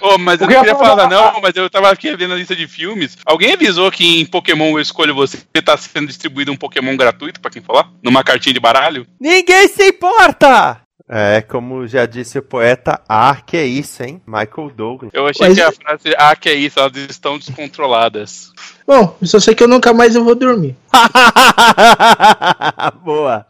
Ô, 0.00 0.18
mas 0.18 0.40
eu 0.40 0.48
não 0.48 0.54
queria 0.56 0.72
ia 0.72 0.76
falar- 0.76 1.08
falar 1.08 1.08
não, 1.08 1.40
mas 1.40 1.54
eu 1.54 1.70
tava 1.70 1.88
aqui 1.88 2.16
vendo 2.16 2.34
a 2.34 2.36
lista 2.36 2.56
de 2.56 2.66
filmes. 2.66 3.16
Alguém 3.24 3.52
avisou 3.52 3.88
que 3.92 4.20
em 4.20 4.26
Pokémon 4.26 4.70
Eu 4.72 4.80
Escolho 4.80 5.14
Você 5.14 5.38
tá 5.64 5.76
sendo 5.76 6.08
distribuído 6.08 6.50
um 6.50 6.56
Pokémon 6.56 6.96
gratuito 6.96 7.40
pra 7.40 7.50
quem 7.52 7.62
falar? 7.62 7.88
Numa 8.02 8.24
cartinha 8.24 8.52
de 8.52 8.58
baralho? 8.58 9.06
Ninguém 9.20 9.68
se 9.68 9.86
importa! 9.90 10.81
É, 11.08 11.42
como 11.42 11.86
já 11.86 12.06
disse 12.06 12.38
o 12.38 12.42
poeta, 12.42 13.00
ah, 13.08 13.36
que 13.44 13.56
é 13.56 13.66
isso, 13.66 14.02
hein? 14.02 14.22
Michael 14.26 14.70
Douglas. 14.74 15.10
Eu 15.12 15.26
achei 15.26 15.48
Mas- 15.48 15.56
que 15.56 15.62
a 15.62 15.72
frase, 15.72 16.14
ah, 16.16 16.34
que 16.36 16.48
é 16.48 16.54
isso, 16.54 16.78
elas 16.80 16.96
estão 16.96 17.38
descontroladas. 17.38 18.50
Bom, 18.86 19.16
eu 19.20 19.26
só 19.26 19.38
sei 19.38 19.54
que 19.54 19.62
eu 19.62 19.68
nunca 19.68 19.92
mais 19.92 20.14
eu 20.14 20.24
vou 20.24 20.34
dormir. 20.34 20.74
Boa. 23.04 23.46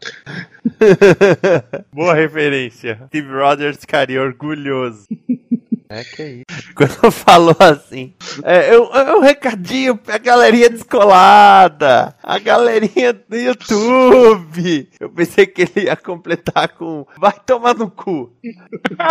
Boa 1.91 2.13
referência. 2.13 2.99
Steve 3.07 3.31
Rogers 3.31 3.77
ficaria 3.77 4.21
orgulhoso. 4.21 5.05
É 5.95 6.03
que 6.03 6.21
é 6.21 6.27
isso. 6.29 6.43
Quando 6.75 7.11
falou 7.11 7.55
assim, 7.59 8.13
é, 8.43 8.73
eu- 8.73 8.89
é 8.93 9.15
um 9.15 9.19
recadinho 9.21 9.95
pra 9.95 10.17
galerinha 10.17 10.69
descolada, 10.69 12.15
a 12.23 12.39
galerinha 12.39 13.13
do 13.13 13.35
YouTube. 13.37 14.89
Eu 14.99 15.09
pensei 15.09 15.45
que 15.45 15.61
ele 15.63 15.85
ia 15.87 15.95
completar 15.95 16.69
com 16.69 17.05
vai 17.19 17.33
tomar 17.45 17.75
no 17.75 17.89
cu. 17.91 18.31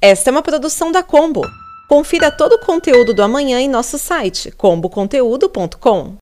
Esta 0.00 0.30
é 0.30 0.32
uma 0.32 0.42
produção 0.42 0.90
da 0.92 1.02
Combo. 1.02 1.42
Confira 1.88 2.30
todo 2.30 2.52
o 2.54 2.60
conteúdo 2.60 3.14
do 3.14 3.22
amanhã 3.22 3.60
em 3.60 3.68
nosso 3.68 3.98
site 3.98 4.50
comboconteúdo.com. 4.52 6.16